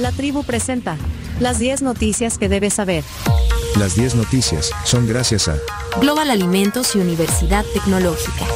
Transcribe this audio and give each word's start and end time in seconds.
La 0.00 0.12
tribu 0.12 0.44
presenta 0.44 0.96
las 1.40 1.58
10 1.58 1.82
noticias 1.82 2.38
que 2.38 2.48
debes 2.48 2.72
saber. 2.72 3.04
Las 3.78 3.96
10 3.96 4.14
noticias 4.14 4.70
son 4.82 5.06
gracias 5.06 5.46
a 5.46 5.58
Global 6.00 6.30
Alimentos 6.30 6.96
y 6.96 7.00
Universidad 7.00 7.66
Tecnológica. 7.74 8.46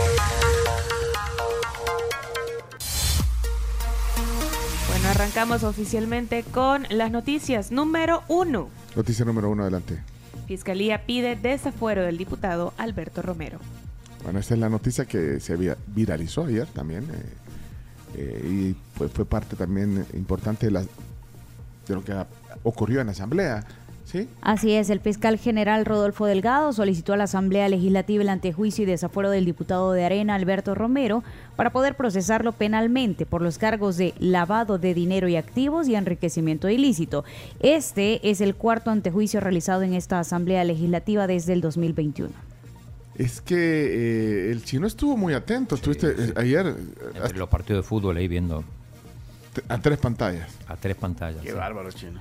Bueno, 4.89 5.09
arrancamos 5.11 5.65
oficialmente 5.65 6.45
con 6.45 6.87
las 6.89 7.11
noticias. 7.11 7.71
Número 7.71 8.23
uno. 8.29 8.71
Noticia 8.97 9.27
número 9.27 9.51
uno, 9.51 9.65
adelante. 9.65 10.03
Fiscalía 10.47 11.05
pide 11.05 11.37
desafuero 11.37 12.05
del 12.05 12.17
diputado 12.17 12.73
Alberto 12.79 13.21
Romero. 13.21 13.59
Bueno, 14.23 14.39
esta 14.39 14.55
es 14.55 14.61
la 14.61 14.71
noticia 14.71 15.05
que 15.05 15.41
se 15.41 15.59
viralizó 15.89 16.45
ayer 16.47 16.67
también. 16.69 17.05
eh, 17.05 17.45
eh, 18.17 18.49
y 18.49 18.97
fue, 18.97 19.09
fue 19.09 19.27
parte 19.27 19.57
también 19.57 20.07
importante 20.15 20.67
de, 20.67 20.73
la, 20.73 20.85
de 21.87 21.95
lo 21.95 22.05
que 22.05 22.15
ocurrió 22.63 23.01
en 23.01 23.07
la 23.07 23.13
Asamblea. 23.13 23.65
¿Sí? 24.05 24.29
Así 24.43 24.73
es, 24.73 24.91
el 24.91 25.01
fiscal 25.01 25.39
general 25.39 25.87
Rodolfo 25.87 26.27
Delgado 26.27 26.73
solicitó 26.73 27.15
a 27.15 27.17
la 27.17 27.25
Asamblea 27.25 27.69
Legislativa 27.69 28.23
el 28.23 28.29
antejuicio 28.29 28.85
y 28.85 28.87
desafuero 28.87 29.31
del 29.31 29.47
diputado 29.47 29.93
de 29.93 30.05
Arena 30.05 30.35
Alberto 30.35 30.75
Romero 30.75 31.25
para 31.57 31.71
poder 31.71 31.97
procesarlo 31.97 32.53
penalmente 32.53 33.27
por 33.27 33.41
los 33.41 33.59
cargos 33.59 33.97
de 33.97 34.13
lavado 34.19 34.79
de 34.79 34.95
dinero 34.95 35.27
y 35.27 35.37
activos 35.37 35.89
y 35.89 35.95
enriquecimiento 35.95 36.69
ilícito. 36.69 37.25
Este 37.61 38.31
es 38.31 38.41
el 38.41 38.55
cuarto 38.55 38.91
antejuicio 38.91 39.41
realizado 39.41 39.83
en 39.83 39.95
esta 39.95 40.21
Asamblea 40.21 40.65
Legislativa 40.65 41.27
desde 41.27 41.55
el 41.55 41.63
2021. 41.63 42.31
Es 43.17 43.41
que 43.41 43.55
eh, 43.57 44.51
el 44.51 44.65
chino 44.65 44.87
estuvo 44.87 45.17
muy 45.17 45.35
atento. 45.35 45.77
Estuviste 45.77 46.09
eh, 46.09 46.35
ayer 46.37 46.77
Entre 47.15 47.39
los 47.39 47.49
partidos 47.49 47.85
de 47.85 47.89
fútbol 47.89 48.17
ahí 48.17 48.29
viendo 48.29 48.65
a, 49.69 49.79
tres 49.79 49.99
pantallas. 49.99 50.51
a 50.67 50.77
tres 50.77 50.97
pantallas. 50.97 51.43
Qué 51.43 51.51
sí. 51.51 51.57
bárbaro, 51.57 51.91
chino. 51.93 52.21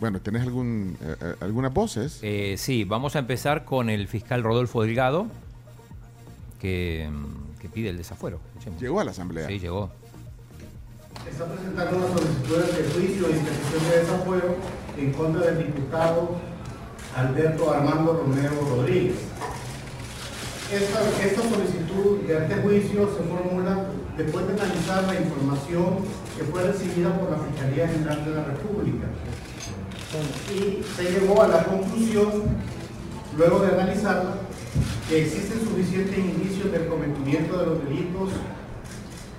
Bueno, 0.00 0.20
¿tenés 0.20 0.42
algún, 0.42 0.96
eh, 1.00 1.16
eh, 1.20 1.34
algunas 1.40 1.72
voces? 1.72 2.18
Eh, 2.22 2.56
sí, 2.58 2.84
vamos 2.84 3.14
a 3.14 3.20
empezar 3.20 3.64
con 3.64 3.88
el 3.88 4.08
fiscal 4.08 4.42
Rodolfo 4.42 4.82
Delgado, 4.82 5.26
que, 6.60 7.08
mm, 7.10 7.60
que 7.60 7.68
pide 7.68 7.90
el 7.90 7.98
desafuero. 7.98 8.40
Escuchemos. 8.48 8.80
Llegó 8.80 9.00
a 9.00 9.04
la 9.04 9.12
Asamblea. 9.12 9.46
Sí, 9.46 9.60
llegó. 9.60 9.92
Está 11.30 11.44
presentando 11.46 11.98
una 11.98 12.08
solicitud 12.08 12.56
de 12.56 12.90
juicio 12.92 13.30
y 13.30 13.32
petición 13.34 13.90
de 13.90 13.98
desafuero 13.98 14.56
en 14.98 15.12
contra 15.12 15.46
del 15.46 15.66
diputado 15.66 16.36
Alberto 17.16 17.72
Armando 17.72 18.24
Romero 18.24 18.60
Rodríguez. 18.60 19.16
Esta, 20.72 21.42
solicitud 21.42 22.26
de 22.26 22.34
antejuicio 22.34 23.06
se 23.06 23.22
formula 23.24 23.88
después 24.16 24.46
de 24.46 24.54
analizar 24.54 25.04
la 25.04 25.20
información 25.20 25.98
que 26.34 26.44
fue 26.44 26.62
recibida 26.62 27.18
por 27.18 27.30
la 27.30 27.36
Fiscalía 27.36 27.88
General 27.88 28.24
de 28.24 28.30
la 28.30 28.44
República. 28.44 29.06
Y 30.48 30.82
se 30.96 31.10
llegó 31.12 31.42
a 31.42 31.48
la 31.48 31.64
conclusión, 31.64 32.30
luego 33.36 33.60
de 33.60 33.72
analizarla, 33.72 34.36
que 35.10 35.26
existen 35.26 35.60
suficientes 35.60 36.16
indicios 36.16 36.72
del 36.72 36.86
cometimiento 36.86 37.58
de 37.58 37.66
los 37.66 37.84
delitos 37.84 38.30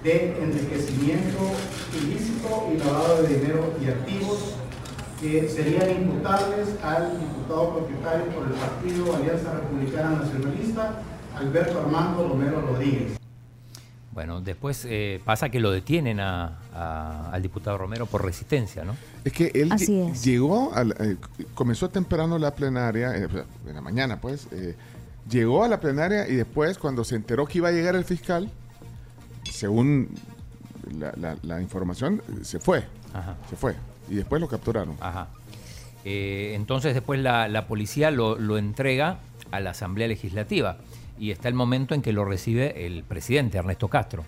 de 0.04 0.38
enriquecimiento 0.40 1.40
ilícito 2.00 2.70
y 2.72 2.78
lavado 2.78 3.24
de 3.24 3.40
dinero 3.40 3.74
y 3.84 3.88
activos 3.88 4.54
que 5.20 5.50
serían 5.50 5.90
imputables 5.90 6.68
al 6.84 7.20
diputado 7.20 7.78
propietario 7.78 8.26
por 8.36 8.46
el 8.46 8.54
partido 8.54 9.16
Alianza 9.16 9.54
Republicana 9.54 10.20
Nacionalista, 10.22 11.02
Alberto 11.38 11.80
Armando 11.80 12.28
Romero 12.28 12.62
Rodríguez. 12.62 13.18
Bueno, 14.12 14.42
después 14.42 14.86
eh, 14.88 15.20
pasa 15.26 15.50
que 15.50 15.60
lo 15.60 15.72
detienen 15.72 16.20
a- 16.20 16.60
a- 16.76 17.32
al 17.32 17.42
diputado 17.42 17.78
Romero 17.80 18.06
por 18.06 18.24
resistencia, 18.24 18.84
¿no? 18.84 18.96
Es 19.26 19.34
que 19.34 19.52
él 19.56 19.72
Así 19.72 20.00
es. 20.02 20.24
llegó, 20.24 20.72
al- 20.74 20.96
eh, 21.00 21.18
comenzó 21.56 21.90
temprano 21.90 22.38
la 22.38 22.54
plenaria, 22.54 23.18
eh, 23.18 23.28
en 23.68 23.74
la 23.74 23.82
mañana 23.82 24.22
pues, 24.22 24.48
eh, 24.52 24.76
llegó 25.28 25.64
a 25.64 25.68
la 25.68 25.80
plenaria 25.80 26.28
y 26.28 26.36
después 26.36 26.78
cuando 26.78 27.04
se 27.04 27.16
enteró 27.16 27.48
que 27.48 27.58
iba 27.58 27.70
a 27.70 27.72
llegar 27.72 27.96
el 27.96 28.04
fiscal, 28.06 28.52
según 29.50 30.10
la, 31.00 31.12
la- 31.18 31.38
la 31.42 31.60
información, 31.62 32.22
se 32.44 32.60
fue, 32.60 32.84
Ajá. 33.16 33.36
se 33.50 33.56
fue. 33.56 33.74
Y 34.10 34.16
después 34.16 34.40
lo 34.40 34.48
capturaron. 34.48 34.96
Ajá. 35.00 35.28
Eh, 36.06 36.52
entonces 36.56 36.94
después 36.94 37.20
la, 37.20 37.48
la 37.48 37.66
policía 37.66 38.12
lo, 38.12 38.38
lo 38.38 38.60
entrega 38.60 39.18
a 39.50 39.60
la 39.60 39.72
Asamblea 39.72 40.08
Legislativa 40.08 40.78
y 41.20 41.32
está 41.32 41.48
el 41.48 41.54
momento 41.54 41.94
en 41.96 42.02
que 42.02 42.12
lo 42.14 42.26
recibe 42.26 42.86
el 42.86 43.04
presidente 43.04 43.58
Ernesto 43.58 43.88
Castro. 43.88 44.24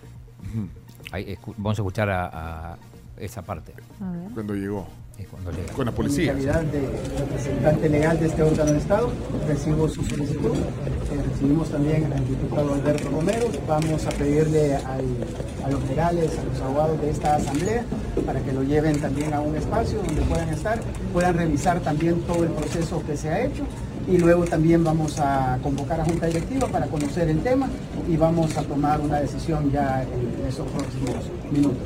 Ahí, 1.12 1.24
escu- 1.36 1.54
vamos 1.56 1.78
a 1.78 1.82
escuchar 1.82 2.10
a, 2.10 2.72
a 2.74 2.78
esa 3.18 3.42
parte. 3.42 3.72
A 4.00 4.10
ver. 4.10 4.30
Cuando 4.34 4.54
llegó, 4.54 4.86
Es 5.18 5.26
cuando 5.28 5.50
llega. 5.50 5.72
con 5.72 5.84
la 5.86 5.90
En 5.90 5.96
policía. 5.96 6.32
calidad 6.32 6.62
de 6.62 6.80
representante 7.18 7.88
legal 7.88 8.20
de 8.20 8.26
este 8.26 8.42
órgano 8.42 8.72
de 8.72 8.78
Estado, 8.78 9.08
recibo 9.48 9.88
su 9.88 10.02
solicitud. 10.04 10.52
Eh, 10.56 11.22
recibimos 11.32 11.70
también 11.70 12.12
al 12.12 12.28
diputado 12.28 12.74
Alberto 12.74 13.08
Romero. 13.10 13.46
Vamos 13.66 14.04
a 14.06 14.10
pedirle 14.10 14.74
al- 14.76 15.64
a 15.64 15.70
los 15.70 15.82
legales, 15.88 16.30
a 16.38 16.44
los 16.44 16.60
abogados 16.60 17.00
de 17.00 17.10
esta 17.10 17.36
asamblea, 17.36 17.84
para 18.26 18.40
que 18.40 18.52
lo 18.52 18.62
lleven 18.62 19.00
también 19.00 19.32
a 19.32 19.40
un 19.40 19.56
espacio 19.56 19.98
donde 20.04 20.20
puedan 20.22 20.48
estar, 20.50 20.78
puedan 21.12 21.34
revisar 21.36 21.80
también 21.80 22.20
todo 22.22 22.44
el 22.44 22.50
proceso 22.50 23.02
que 23.06 23.16
se 23.16 23.30
ha 23.30 23.44
hecho. 23.44 23.64
Y 24.08 24.18
luego 24.18 24.44
también 24.44 24.84
vamos 24.84 25.18
a 25.18 25.58
convocar 25.62 26.00
a 26.00 26.04
Junta 26.04 26.26
Directiva 26.26 26.68
para 26.68 26.86
conocer 26.86 27.28
el 27.28 27.40
tema 27.40 27.68
y 28.08 28.16
vamos 28.16 28.56
a 28.56 28.62
tomar 28.62 29.00
una 29.00 29.18
decisión 29.20 29.72
ya 29.72 30.02
en 30.04 30.46
esos 30.46 30.66
próximos 30.68 31.24
minutos. 31.50 31.82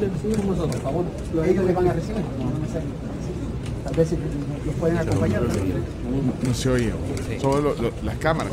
Le 0.00 0.08
recibimos 0.08 0.46
nosotros, 0.46 0.76
por 0.76 0.82
favor. 0.82 1.04
Ellos 1.46 1.64
le 1.64 1.72
van 1.72 1.88
a 1.88 1.92
recibir. 1.92 2.22
No, 2.38 2.50
no 2.50 2.58
necesariamente. 2.58 3.06
Tal 3.84 3.94
vez 3.94 4.12
los 4.66 4.74
pueden 4.74 4.98
acompañar. 4.98 5.42
No 5.42 6.54
se 6.54 6.68
oye, 6.70 6.92
Sí. 7.28 7.38
solo 7.40 7.60
lo- 7.74 7.82
lo- 7.82 7.92
las 8.02 8.16
cámaras. 8.18 8.52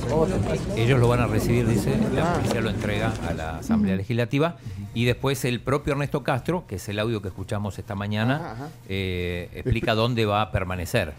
Ellos 0.77 0.99
lo 0.99 1.07
van 1.07 1.21
a 1.21 1.27
recibir, 1.27 1.67
dice, 1.67 1.95
la 2.13 2.35
policía 2.35 2.61
lo 2.61 2.69
entrega 2.69 3.13
a 3.27 3.33
la 3.33 3.57
Asamblea 3.57 3.95
Legislativa 3.95 4.57
y 4.93 5.05
después 5.05 5.43
el 5.45 5.59
propio 5.59 5.93
Ernesto 5.93 6.21
Castro, 6.23 6.65
que 6.67 6.75
es 6.75 6.87
el 6.87 6.99
audio 6.99 7.21
que 7.21 7.29
escuchamos 7.29 7.79
esta 7.79 7.95
mañana, 7.95 8.69
eh, 8.87 9.49
explica 9.55 9.95
dónde 9.95 10.25
va 10.25 10.43
a 10.43 10.51
permanecer 10.51 11.13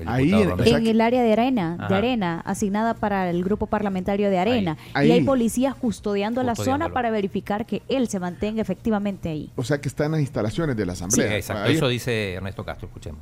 el 0.00 0.08
Ahí, 0.08 0.32
en- 0.32 0.86
el 0.86 1.00
área 1.00 1.22
de 1.22 1.32
arena, 1.32 1.86
de 1.88 1.94
arena, 1.94 2.40
asignada 2.44 2.94
para 2.94 3.28
el 3.30 3.42
grupo 3.44 3.66
parlamentario 3.66 4.30
de 4.30 4.38
arena. 4.38 4.76
Ahí. 4.94 5.08
Y 5.08 5.12
hay 5.12 5.24
policías 5.24 5.74
custodiando 5.74 6.42
la 6.42 6.54
zona 6.54 6.90
para 6.90 7.10
verificar 7.10 7.66
que 7.66 7.82
él 7.88 8.08
se 8.08 8.18
mantenga 8.20 8.62
efectivamente 8.62 9.28
ahí. 9.28 9.50
O 9.56 9.64
sea 9.64 9.80
que 9.80 9.88
está 9.88 10.06
en 10.06 10.12
las 10.12 10.20
instalaciones 10.20 10.76
de 10.76 10.86
la 10.86 10.94
Sí, 10.94 10.98
Asamblea. 11.04 11.36
exacto. 11.36 11.62
Ahí- 11.64 11.76
Eso 11.76 11.88
dice 11.88 12.34
Ernesto 12.34 12.64
Castro, 12.64 12.86
escuchemos. 12.88 13.20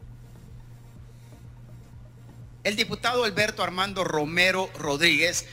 El 2.65 2.75
diputado 2.77 3.25
Alberto 3.25 3.63
Armando 3.63 4.03
Romero 4.03 4.69
Rodríguez 4.79 5.47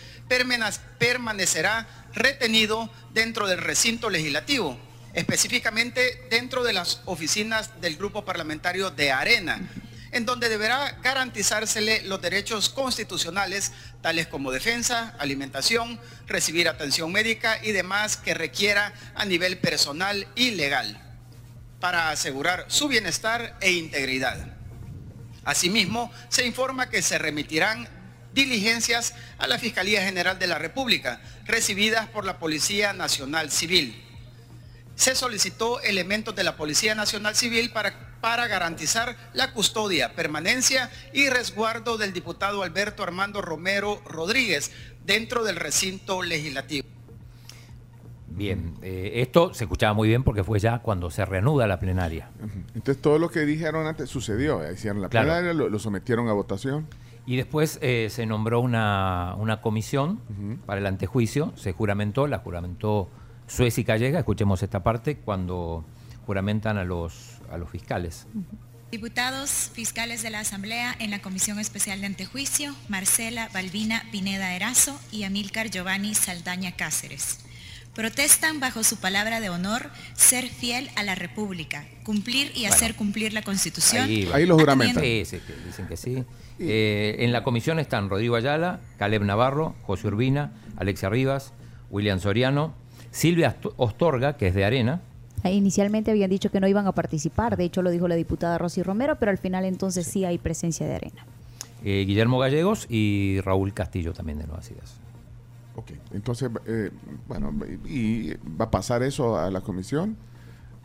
permanecerá 0.97 1.87
retenido 2.13 2.89
dentro 3.13 3.47
del 3.47 3.59
recinto 3.59 4.09
legislativo, 4.09 4.77
específicamente 5.13 6.01
dentro 6.31 6.63
de 6.63 6.73
las 6.73 7.01
oficinas 7.05 7.79
del 7.81 7.97
grupo 7.97 8.25
parlamentario 8.25 8.89
de 8.89 9.11
Arena, 9.11 9.61
en 10.13 10.25
donde 10.25 10.47
deberá 10.47 10.99
garantizársele 11.01 12.03
los 12.03 12.21
derechos 12.21 12.69
constitucionales, 12.69 13.71
tales 14.01 14.27
como 14.27 14.51
defensa, 14.51 15.15
alimentación, 15.19 15.99
recibir 16.27 16.69
atención 16.69 17.11
médica 17.11 17.59
y 17.63 17.71
demás 17.71 18.15
que 18.15 18.33
requiera 18.33 18.93
a 19.15 19.25
nivel 19.25 19.57
personal 19.57 20.27
y 20.35 20.51
legal, 20.51 21.01
para 21.79 22.11
asegurar 22.11 22.65
su 22.67 22.87
bienestar 22.87 23.57
e 23.59 23.71
integridad. 23.71 24.55
Asimismo, 25.43 26.11
se 26.29 26.45
informa 26.45 26.89
que 26.89 27.01
se 27.01 27.17
remitirán 27.17 27.87
diligencias 28.33 29.13
a 29.37 29.47
la 29.47 29.59
Fiscalía 29.59 30.03
General 30.03 30.37
de 30.39 30.47
la 30.47 30.57
República, 30.57 31.21
recibidas 31.45 32.07
por 32.07 32.25
la 32.25 32.39
Policía 32.39 32.93
Nacional 32.93 33.51
Civil. 33.51 33.99
Se 34.95 35.15
solicitó 35.15 35.81
elementos 35.81 36.35
de 36.35 36.43
la 36.43 36.55
Policía 36.55 36.95
Nacional 36.95 37.35
Civil 37.35 37.71
para, 37.71 38.12
para 38.23 38.47
garantizar 38.47 39.17
la 39.33 39.51
custodia, 39.51 40.13
permanencia 40.15 40.89
y 41.11 41.27
resguardo 41.27 41.97
del 41.97 42.13
diputado 42.13 42.63
Alberto 42.63 43.03
Armando 43.03 43.41
Romero 43.41 44.01
Rodríguez 44.05 44.71
dentro 45.05 45.43
del 45.43 45.57
recinto 45.57 46.21
legislativo. 46.21 46.87
Bien, 48.29 48.75
eh, 48.81 49.11
esto 49.15 49.53
se 49.53 49.65
escuchaba 49.65 49.93
muy 49.93 50.07
bien 50.07 50.23
porque 50.23 50.41
fue 50.41 50.57
ya 50.59 50.79
cuando 50.79 51.11
se 51.11 51.25
reanuda 51.25 51.67
la 51.67 51.81
plenaria. 51.81 52.29
Entonces 52.73 53.01
todo 53.01 53.19
lo 53.19 53.27
que 53.29 53.41
dijeron 53.41 53.85
antes 53.87 54.09
sucedió. 54.09 54.61
Hicieron 54.71 55.01
la 55.01 55.09
Claro. 55.09 55.25
plenaria, 55.27 55.53
lo, 55.53 55.67
lo 55.67 55.77
sometieron 55.77 56.29
a 56.29 56.31
votación. 56.31 56.87
Y 57.25 57.35
después 57.35 57.77
eh, 57.81 58.07
se 58.09 58.25
nombró 58.25 58.61
una, 58.61 59.35
una 59.37 59.59
comisión 59.59 60.21
para 60.65 60.79
el 60.79 60.85
antejuicio, 60.85 61.51
se 61.57 61.73
juramentó, 61.73 62.27
la 62.27 62.37
juramentó 62.39 63.09
Suez 63.47 63.77
y 63.79 63.83
Callega, 63.83 64.19
escuchemos 64.19 64.63
esta 64.63 64.81
parte, 64.81 65.17
cuando 65.17 65.83
juramentan 66.25 66.77
a 66.77 66.83
los, 66.83 67.39
a 67.51 67.57
los 67.57 67.69
fiscales. 67.69 68.25
Diputados 68.91 69.71
fiscales 69.73 70.21
de 70.21 70.29
la 70.29 70.41
Asamblea 70.41 70.95
en 70.99 71.09
la 71.09 71.19
Comisión 71.19 71.57
Especial 71.59 72.01
de 72.01 72.07
Antejuicio, 72.07 72.75
Marcela 72.89 73.49
Balbina 73.51 74.03
Pineda 74.11 74.53
Erazo 74.53 74.99
y 75.11 75.23
Amílcar 75.23 75.71
Giovanni 75.71 76.13
Saldaña 76.13 76.73
Cáceres. 76.73 77.39
Protestan 77.95 78.59
bajo 78.59 78.83
su 78.83 78.97
palabra 78.97 79.39
de 79.39 79.49
honor 79.49 79.89
ser 80.15 80.47
fiel 80.47 80.89
a 80.95 81.03
la 81.03 81.15
República, 81.15 81.85
cumplir 82.03 82.51
y 82.55 82.65
hacer 82.65 82.95
cumplir 82.95 83.33
la 83.33 83.43
Constitución. 83.43 84.09
Ahí 84.33 84.45
los 84.45 84.59
juramentan. 84.59 85.03
Sí, 85.03 85.23
sí, 85.25 85.39
dicen 85.65 85.87
que 85.87 85.97
sí. 85.97 86.23
Eh, 86.59 87.17
en 87.19 87.31
la 87.31 87.43
comisión 87.43 87.79
están 87.79 88.09
Rodrigo 88.09 88.35
Ayala, 88.35 88.79
Caleb 88.97 89.23
Navarro, 89.23 89.75
José 89.83 90.07
Urbina, 90.07 90.53
Alexia 90.77 91.09
Rivas, 91.09 91.53
William 91.89 92.19
Soriano, 92.19 92.75
Silvia 93.11 93.57
Ostorga, 93.77 94.37
que 94.37 94.47
es 94.47 94.55
de 94.55 94.65
Arena, 94.65 95.01
Inicialmente 95.51 96.11
habían 96.11 96.29
dicho 96.29 96.49
que 96.51 96.59
no 96.59 96.67
iban 96.67 96.87
a 96.87 96.91
participar, 96.93 97.57
de 97.57 97.65
hecho 97.65 97.81
lo 97.81 97.89
dijo 97.91 98.07
la 98.07 98.15
diputada 98.15 98.57
Rosy 98.57 98.81
Romero, 98.83 99.17
pero 99.19 99.31
al 99.31 99.37
final 99.37 99.65
entonces 99.65 100.07
sí 100.07 100.23
hay 100.25 100.37
presencia 100.37 100.87
de 100.87 100.95
arena. 100.95 101.25
eh, 101.83 102.05
Guillermo 102.07 102.39
Gallegos 102.39 102.85
y 102.89 103.39
Raúl 103.41 103.73
Castillo 103.73 104.13
también 104.13 104.37
de 104.39 104.47
Nuevas 104.47 104.69
Ideas. 104.71 104.95
Ok, 105.75 105.91
entonces, 106.13 106.49
eh, 106.67 106.91
bueno, 107.27 107.51
y 107.85 108.29
va 108.59 108.65
a 108.65 108.71
pasar 108.71 109.03
eso 109.03 109.37
a 109.37 109.49
la 109.51 109.61
comisión. 109.61 110.15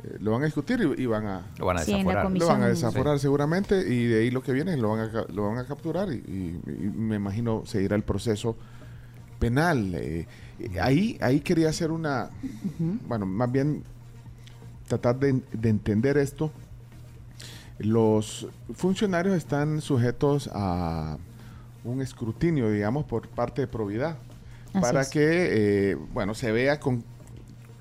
eh, 0.05 0.17
lo 0.21 0.31
van 0.33 0.43
a 0.43 0.45
discutir 0.47 0.81
y, 0.97 1.03
y 1.03 1.07
van 1.07 1.27
a... 1.27 1.43
Lo 1.59 1.67
van 1.67 1.77
a 1.79 1.83
Sí, 1.85 1.91
desaforar. 1.93 2.25
comisión. 2.25 2.49
Lo 2.49 2.55
van 2.55 2.63
a 2.63 2.67
Sí. 2.75 2.81
desaforar 2.81 3.19
seguramente 3.19 3.81
y 3.93 4.07
de 4.07 4.21
ahí 4.21 4.31
lo 4.31 4.43
que 4.43 4.53
viene 4.53 4.77
lo 4.77 4.91
van 4.91 5.01
a, 5.01 5.25
lo 5.33 5.49
van 5.49 5.59
a 5.59 5.65
capturar 5.67 6.13
y, 6.13 6.17
y- 6.17 6.61
y 6.67 6.73
me 6.97 7.17
imagino 7.17 7.63
seguirá 7.67 7.97
el 7.97 8.03
proceso 8.03 8.57
penal. 9.39 9.95
eh, 9.95 10.27
eh, 10.61 10.81
ahí, 10.81 11.19
ahí 11.21 11.41
quería 11.41 11.69
hacer 11.69 11.91
una, 11.91 12.31
bueno, 13.09 13.27
más 13.27 13.51
bien 13.53 13.83
tratar 14.89 15.19
de, 15.19 15.41
de 15.53 15.69
entender 15.69 16.17
esto. 16.19 16.51
Los 17.79 18.49
funcionarios 18.75 19.37
están 19.37 19.81
sujetos 19.81 20.51
a 20.53 21.19
un 21.85 22.03
escrutinio, 22.03 22.71
digamos, 22.71 23.05
por 23.05 23.29
parte 23.29 23.63
de 23.63 23.69
probidad 23.69 24.17
Así 24.73 24.81
para 24.81 25.03
es. 25.03 25.09
que, 25.09 25.91
eh, 25.93 25.97
bueno, 26.13 26.35
se 26.35 26.51
vea 26.53 26.81
con 26.81 27.05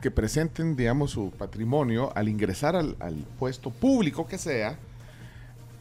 que 0.01 0.11
presenten, 0.11 0.75
digamos, 0.75 1.11
su 1.11 1.31
patrimonio 1.31 2.11
al 2.15 2.29
ingresar 2.29 2.75
al, 2.75 2.95
al 2.99 3.15
puesto 3.39 3.71
público 3.71 4.27
que 4.27 4.37
sea 4.37 4.77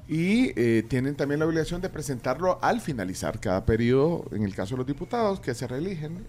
y 0.09 0.53
eh, 0.59 0.85
tienen 0.89 1.17
también 1.17 1.41
la 1.41 1.47
obligación 1.47 1.81
de 1.81 1.89
presentarlo 1.89 2.59
al 2.63 2.81
finalizar 2.81 3.41
cada 3.41 3.67
periodo, 3.67 4.25
en 4.33 4.43
el 4.45 4.55
caso 4.55 4.75
de 4.75 4.79
los 4.79 4.87
diputados 4.87 5.41
que 5.41 5.55
se 5.55 5.67
reeligen, 5.67 6.25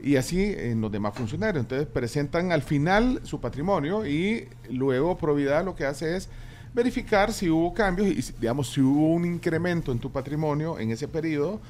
y 0.00 0.16
así 0.16 0.54
en 0.56 0.80
los 0.80 0.90
demás 0.92 1.14
funcionarios. 1.14 1.62
Entonces 1.64 1.86
presentan 1.86 2.52
al 2.52 2.62
final 2.62 3.20
su 3.24 3.40
patrimonio 3.40 4.06
y 4.06 4.48
luego 4.70 5.16
Providad 5.16 5.64
lo 5.64 5.74
que 5.74 5.84
hace 5.86 6.16
es 6.16 6.28
verificar 6.74 7.32
si 7.32 7.48
hubo 7.48 7.72
cambios 7.72 8.08
y, 8.08 8.32
digamos, 8.40 8.70
si 8.72 8.80
hubo 8.82 9.08
un 9.14 9.24
incremento 9.24 9.92
en 9.92 9.98
tu 9.98 10.10
patrimonio 10.12 10.78
en 10.78 10.90
ese 10.90 11.08
periodo, 11.08 11.60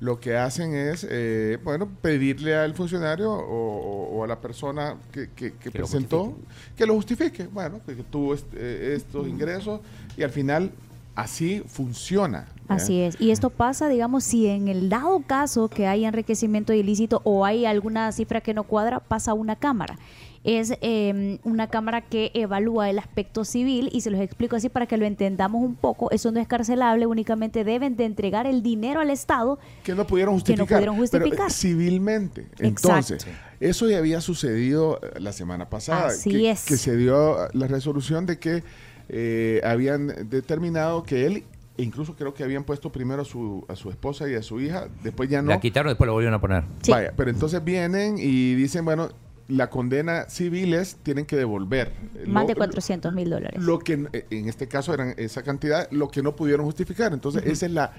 lo 0.00 0.18
que 0.18 0.36
hacen 0.36 0.74
es, 0.74 1.06
eh, 1.08 1.58
bueno, 1.62 1.88
pedirle 2.02 2.54
al 2.56 2.74
funcionario 2.74 3.30
o, 3.32 4.24
a 4.24 4.26
la 4.26 4.40
persona 4.40 4.96
que, 5.12 5.30
que- 5.30 5.52
que 5.52 5.70
Que 5.70 5.78
lo 5.78 5.84
presentó 5.86 6.36
que 6.76 6.86
lo 6.86 6.94
justifique. 6.94 7.46
Bueno, 7.46 7.80
que 7.86 7.94
tuvo 7.96 8.34
eh, 8.54 8.94
estos 8.96 9.28
ingresos 9.28 9.80
y 10.16 10.22
al 10.22 10.30
final 10.30 10.72
así 11.14 11.62
funciona. 11.66 12.46
Así 12.66 13.00
es. 13.00 13.20
Y 13.20 13.30
esto 13.30 13.50
pasa, 13.50 13.88
digamos, 13.88 14.24
si 14.24 14.46
en 14.46 14.68
el 14.68 14.88
dado 14.88 15.20
caso 15.20 15.68
que 15.68 15.86
hay 15.86 16.04
enriquecimiento 16.06 16.72
ilícito 16.72 17.20
o 17.24 17.44
hay 17.44 17.66
alguna 17.66 18.10
cifra 18.12 18.40
que 18.40 18.54
no 18.54 18.64
cuadra, 18.64 19.00
pasa 19.00 19.32
a 19.32 19.34
una 19.34 19.56
cámara. 19.56 19.98
Es 20.44 20.74
eh, 20.82 21.38
una 21.44 21.68
cámara 21.68 22.02
que 22.02 22.30
evalúa 22.34 22.90
el 22.90 22.98
aspecto 22.98 23.44
civil 23.44 23.88
y 23.92 24.02
se 24.02 24.10
los 24.10 24.20
explico 24.20 24.56
así 24.56 24.68
para 24.68 24.86
que 24.86 24.96
lo 24.98 25.06
entendamos 25.06 25.62
un 25.62 25.74
poco. 25.74 26.10
Eso 26.10 26.32
no 26.32 26.40
es 26.40 26.46
carcelable, 26.46 27.06
únicamente 27.06 27.64
deben 27.64 27.96
de 27.96 28.04
entregar 28.04 28.46
el 28.46 28.62
dinero 28.62 29.00
al 29.00 29.10
Estado. 29.10 29.58
que 29.82 29.94
no 29.94 30.06
pudieron 30.06 30.40
Que 30.42 30.56
no 30.56 30.64
justificar. 30.64 30.78
pudieron 30.78 30.96
pero, 31.10 31.26
eh, 31.26 31.28
justificar. 31.28 31.50
civilmente. 31.52 32.42
Exacto. 32.58 32.66
Entonces, 32.66 33.26
eso 33.60 33.88
ya 33.88 33.98
había 33.98 34.20
sucedido 34.20 35.00
eh, 35.02 35.20
la 35.20 35.32
semana 35.32 35.68
pasada. 35.70 36.08
Así 36.08 36.30
que, 36.30 36.50
es. 36.50 36.64
que 36.64 36.76
se 36.76 36.96
dio 36.96 37.36
la 37.52 37.66
resolución 37.66 38.26
de 38.26 38.38
que 38.38 38.64
eh, 39.08 39.60
habían 39.64 40.28
determinado 40.28 41.02
que 41.02 41.26
él, 41.26 41.44
e 41.76 41.82
incluso 41.82 42.14
creo 42.16 42.34
que 42.34 42.44
habían 42.44 42.64
puesto 42.64 42.90
primero 42.92 43.22
a 43.22 43.24
su, 43.24 43.64
a 43.68 43.76
su 43.76 43.90
esposa 43.90 44.28
y 44.28 44.34
a 44.34 44.42
su 44.42 44.60
hija, 44.60 44.88
después 45.02 45.28
ya 45.28 45.42
no. 45.42 45.50
La 45.50 45.60
quitaron, 45.60 45.90
después 45.90 46.06
la 46.06 46.12
volvieron 46.12 46.34
a 46.34 46.40
poner. 46.40 46.64
Sí. 46.82 46.90
Vaya, 46.90 47.12
pero 47.16 47.30
entonces 47.30 47.62
vienen 47.64 48.16
y 48.18 48.54
dicen, 48.54 48.84
bueno, 48.84 49.08
la 49.48 49.68
condena 49.68 50.26
civiles 50.30 50.96
tienen 51.02 51.26
que 51.26 51.36
devolver. 51.36 51.92
Más 52.26 52.44
Lo- 52.44 52.48
de 52.48 52.54
400 52.54 53.12
mil 53.12 53.28
dólares. 53.28 53.62
lo 53.62 53.78
que 53.78 54.06
eh, 54.12 54.26
en 54.30 54.48
este 54.48 54.68
caso 54.68 54.94
eran 54.94 55.14
esa 55.18 55.42
cantidad, 55.42 55.90
lo 55.90 56.08
que 56.08 56.22
no 56.22 56.34
pudieron 56.36 56.64
justificar. 56.64 57.12
Entonces, 57.12 57.42
esa 57.44 57.66
es 57.66 57.72
la. 57.72 57.92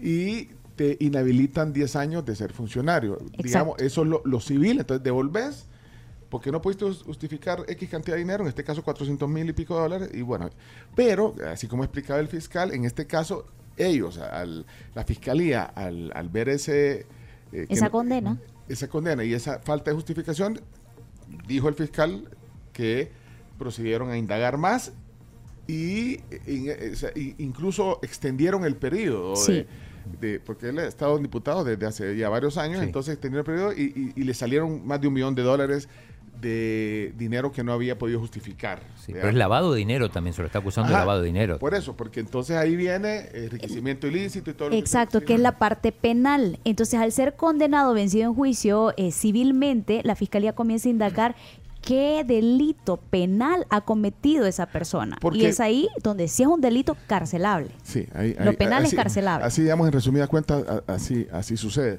Y 0.00 0.48
te 0.76 0.96
inhabilitan 1.00 1.74
10 1.74 1.96
años 1.96 2.24
de 2.24 2.34
ser 2.34 2.52
funcionario. 2.52 3.18
Digamos, 3.36 3.78
eso 3.82 4.02
es 4.02 4.08
lo, 4.08 4.22
lo 4.24 4.40
civil. 4.40 4.78
Entonces, 4.80 5.02
devolves 5.04 5.66
porque 6.30 6.50
no 6.52 6.62
pudiste 6.62 6.84
jus- 6.86 7.02
justificar 7.04 7.64
X 7.68 7.90
cantidad 7.90 8.14
de 8.16 8.20
dinero, 8.22 8.44
en 8.44 8.48
este 8.48 8.64
caso 8.64 8.82
400 8.82 9.28
mil 9.28 9.48
y 9.48 9.52
pico 9.52 9.74
de 9.76 9.80
dólares. 9.82 10.10
Y 10.14 10.22
bueno, 10.22 10.48
pero, 10.94 11.34
así 11.50 11.66
como 11.66 11.82
explicaba 11.84 12.20
el 12.20 12.28
fiscal, 12.28 12.72
en 12.72 12.84
este 12.84 13.06
caso, 13.06 13.46
ellos, 13.76 14.16
al, 14.18 14.64
la 14.94 15.04
fiscalía, 15.04 15.64
al, 15.64 16.12
al 16.14 16.28
ver 16.28 16.48
ese. 16.48 17.06
eh, 17.52 17.66
Esa 17.68 17.86
no- 17.86 17.90
condena. 17.90 18.38
esa 18.68 18.88
condena 18.88 19.24
y 19.24 19.34
esa 19.34 19.58
falta 19.58 19.90
de 19.90 19.96
justificación, 19.96 20.60
dijo 21.48 21.68
el 21.68 21.74
fiscal 21.74 22.28
que 22.72 23.10
procedieron 23.58 24.10
a 24.10 24.16
indagar 24.16 24.56
más 24.56 24.92
y, 25.66 26.20
incluso 27.38 27.98
extendieron 28.02 28.64
el 28.64 28.76
periodo. 28.76 29.36
Sí. 29.36 29.66
De, 30.20 30.28
de- 30.32 30.40
porque 30.40 30.70
él 30.70 30.78
ha 30.78 30.86
estado 30.86 31.18
diputado 31.18 31.62
desde 31.62 31.86
hace 31.86 32.16
ya 32.16 32.28
varios 32.28 32.56
años, 32.56 32.78
Sí. 32.80 32.84
entonces 32.86 33.14
extendieron 33.14 33.46
el 33.46 33.52
periodo 33.52 33.72
y, 33.72 34.12
y- 34.16 34.20
y 34.20 34.24
le 34.24 34.34
salieron 34.34 34.86
más 34.86 35.00
de 35.00 35.08
un 35.08 35.14
millón 35.14 35.34
de 35.34 35.42
dólares 35.42 35.88
de 36.40 37.12
dinero 37.16 37.52
que 37.52 37.62
no 37.64 37.72
había 37.72 37.98
podido 37.98 38.18
justificar. 38.20 38.80
Pero 39.06 39.28
es 39.28 39.34
lavado 39.34 39.72
de 39.72 39.78
dinero 39.78 40.08
también, 40.10 40.34
se 40.34 40.40
lo 40.42 40.46
está 40.46 40.60
acusando 40.60 40.92
de 40.92 40.98
lavado 40.98 41.20
de 41.20 41.26
dinero. 41.26 41.58
Por 41.58 41.74
eso, 41.74 41.96
porque 41.96 42.20
entonces 42.20 42.56
ahí 42.56 42.76
viene 42.76 43.28
enriquecimiento 43.34 44.06
ilícito 44.06 44.50
y 44.50 44.54
todo 44.54 44.68
lo 44.68 44.72
que- 44.72 44.78
Exacto, 44.78 45.20
que 45.22 45.34
es 45.34 45.40
la 45.40 45.58
parte 45.58 45.92
penal. 45.92 46.58
Entonces, 46.64 46.98
al 47.00 47.12
ser 47.12 47.34
condenado, 47.34 47.92
vencido 47.94 48.28
en 48.28 48.34
juicio 48.34 48.92
eh, 48.96 49.12
civilmente, 49.12 50.00
la 50.04 50.14
fiscalía 50.14 50.52
comienza 50.54 50.88
a 50.88 50.92
indagar 50.92 51.34
qué 51.82 52.24
delito 52.26 52.98
penal 52.98 53.66
ha 53.70 53.80
cometido 53.80 54.46
esa 54.46 54.66
persona. 54.66 55.16
Porque- 55.20 55.38
y 55.38 55.44
es 55.46 55.60
ahí 55.60 55.88
donde 56.02 56.28
sí 56.28 56.42
es 56.42 56.48
un 56.48 56.60
delito 56.60 56.96
carcelable. 57.06 57.70
Sí, 57.82 58.06
ahí, 58.14 58.34
Lo 58.38 58.50
ahí- 58.50 58.56
penal 58.56 58.82
es 58.82 58.88
así- 58.88 58.96
carcelable. 58.96 59.46
Así, 59.46 59.62
digamos, 59.62 59.86
en 59.86 59.92
resumidas 59.94 60.28
cuentas, 60.28 60.62
a- 60.68 60.92
así, 60.92 61.26
así 61.32 61.56
sucede. 61.56 61.98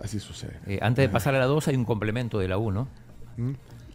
Así 0.00 0.18
sucede. 0.20 0.58
Eh, 0.66 0.78
antes 0.82 1.02
de 1.04 1.08
pasar 1.08 1.34
a 1.34 1.38
la 1.38 1.44
2 1.46 1.68
hay 1.68 1.76
un 1.76 1.84
complemento 1.84 2.38
de 2.38 2.48
la 2.48 2.58
1. 2.58 2.88
¿Mm? 3.36 3.52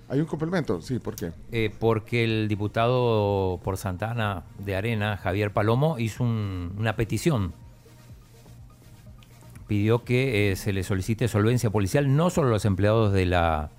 ¿Hay 0.10 0.20
un 0.20 0.26
complemento? 0.26 0.82
Sí, 0.82 0.98
¿por 1.00 1.16
qué? 1.16 1.32
Eh, 1.52 1.72
porque 1.80 2.24
el 2.24 2.48
diputado 2.48 3.60
por 3.64 3.78
Santana 3.78 4.44
de 4.58 4.76
Arena, 4.76 5.18
Javier 5.18 5.54
Palomo, 5.54 6.00
hizo 6.00 6.24
un- 6.24 6.74
una 6.78 6.96
petición. 6.96 7.54
Pidió 9.68 10.04
que 10.04 10.52
eh, 10.52 10.56
se 10.56 10.74
le 10.74 10.84
solicite 10.84 11.28
solvencia 11.28 11.70
policial 11.70 12.16
no 12.16 12.32
solo 12.32 12.48
a 12.48 12.52
los 12.52 12.66
empleados 12.66 13.14
de 13.14 13.28
la, 13.28 13.70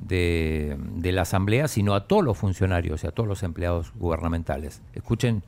de, 0.00 0.78
de 0.94 1.12
la 1.12 1.22
Asamblea, 1.22 1.68
sino 1.68 1.94
a 1.94 2.06
todos 2.06 2.24
los 2.24 2.38
funcionarios 2.38 3.04
y 3.04 3.06
a 3.06 3.10
todos 3.10 3.28
los 3.28 3.42
empleados 3.42 3.92
gubernamentales. 3.96 4.80
Escuchen, 4.94 5.42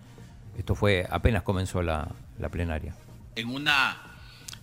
esto 0.59 0.75
fue 0.75 1.07
apenas 1.11 1.43
comenzó 1.45 1.81
la, 1.81 2.09
la 2.39 2.51
plenaria. 2.51 2.95
en 3.37 3.49
una 3.49 3.97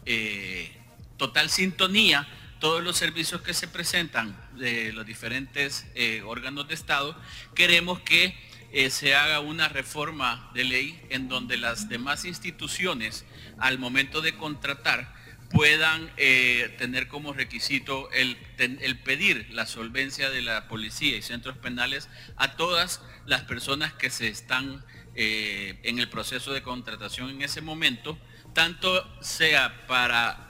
eh, 0.06 0.70
total 1.18 1.50
sintonía 1.50 2.28
todos 2.60 2.84
los 2.84 2.98
servicios 2.98 3.42
que 3.42 3.54
se 3.54 3.68
presentan 3.68 4.36
de 4.56 4.92
los 4.94 5.06
diferentes 5.06 5.86
eh, 5.96 6.22
órganos 6.26 6.68
de 6.68 6.74
Estado, 6.74 7.16
queremos 7.56 8.00
que 8.02 8.36
eh, 8.72 8.90
se 8.90 9.16
haga 9.16 9.40
una 9.40 9.70
reforma 9.70 10.50
de 10.54 10.64
ley 10.64 11.02
en 11.10 11.30
donde 11.30 11.58
las 11.58 11.88
demás 11.88 12.26
instituciones 12.26 13.26
al 13.60 13.78
momento 13.78 14.22
de 14.22 14.36
contratar 14.36 15.16
puedan 15.52 16.12
eh, 16.18 16.76
tener 16.78 17.08
como 17.08 17.32
requisito 17.32 18.12
el, 18.12 18.38
el 18.58 19.00
pedir 19.00 19.48
la 19.52 19.66
solvencia 19.66 20.30
de 20.30 20.42
la 20.42 20.68
policía 20.68 21.16
y 21.16 21.22
centros 21.22 21.58
penales 21.58 22.10
a 22.36 22.58
todas 22.58 23.02
las 23.26 23.44
personas 23.44 23.94
que 23.94 24.10
se 24.10 24.28
están 24.28 24.84
en 25.20 25.98
el 25.98 26.10
proceso 26.10 26.54
de 26.54 26.62
contratación 26.62 27.32
en 27.32 27.42
ese 27.42 27.60
momento, 27.62 28.20
tanto 28.54 29.04
sea 29.20 29.88
para 29.88 30.46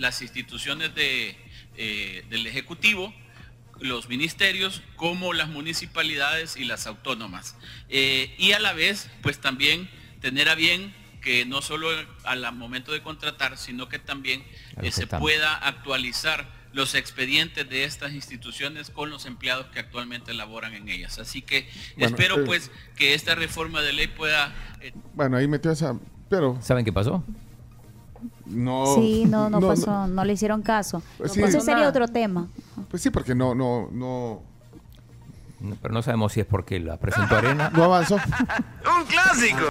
las 0.00 0.22
instituciones 0.22 0.94
de, 0.94 1.36
eh, 1.76 2.24
del 2.28 2.46
Ejecutivo, 2.46 3.14
los 3.78 4.08
ministerios, 4.08 4.82
como 4.96 5.32
las 5.32 5.48
municipalidades 5.48 6.56
y 6.56 6.64
las 6.64 6.86
autónomas. 6.86 7.56
Eh, 7.88 8.34
y 8.38 8.52
a 8.52 8.58
la 8.58 8.72
vez, 8.72 9.10
pues 9.22 9.40
también 9.40 9.88
tener 10.20 10.48
a 10.48 10.54
bien 10.54 10.94
que 11.20 11.44
no 11.44 11.62
solo 11.62 11.88
al 12.24 12.52
momento 12.54 12.92
de 12.92 13.02
contratar, 13.02 13.58
sino 13.58 13.88
que 13.88 13.98
también 13.98 14.42
eh, 14.82 14.90
se 14.90 15.06
pueda 15.06 15.54
actualizar 15.54 16.46
los 16.72 16.94
expedientes 16.94 17.68
de 17.68 17.84
estas 17.84 18.12
instituciones 18.12 18.90
con 18.90 19.10
los 19.10 19.26
empleados 19.26 19.66
que 19.66 19.80
actualmente 19.80 20.32
laboran 20.34 20.74
en 20.74 20.88
ellas. 20.88 21.18
Así 21.18 21.42
que 21.42 21.68
Bueno, 21.96 22.16
espero 22.16 22.40
eh, 22.40 22.46
pues 22.46 22.70
que 22.96 23.14
esta 23.14 23.34
reforma 23.34 23.82
de 23.82 23.92
ley 23.92 24.06
pueda 24.06 24.54
eh, 24.80 24.92
Bueno, 25.14 25.36
ahí 25.36 25.48
metió 25.48 25.70
esa... 25.70 25.98
Pero 26.28 26.58
¿Saben 26.62 26.84
qué 26.84 26.92
pasó? 26.92 27.24
No. 28.50 28.94
Sí, 28.96 29.24
no, 29.28 29.48
no, 29.50 29.60
no, 29.60 29.68
pasó, 29.68 30.06
no, 30.06 30.24
le 30.24 30.32
hicieron 30.34 30.62
caso. 30.62 31.02
Pues 31.18 31.32
sí. 31.32 31.42
Ese 31.42 31.60
sería 31.60 31.88
otro 31.88 32.06
tema. 32.08 32.48
Pues 32.90 33.02
sí, 33.02 33.10
porque 33.10 33.34
no, 33.34 33.54
no, 33.54 33.88
no, 33.92 34.42
Pero 35.82 35.92
no 35.94 36.02
sabemos 36.02 36.32
si 36.32 36.40
es 36.40 36.46
porque 36.46 36.80
la 36.80 36.96
presentó 36.96 37.36
Arena. 37.36 37.70
no 37.74 37.84
avanzó. 37.84 38.16
¡Un 38.16 39.06
clásico! 39.06 39.68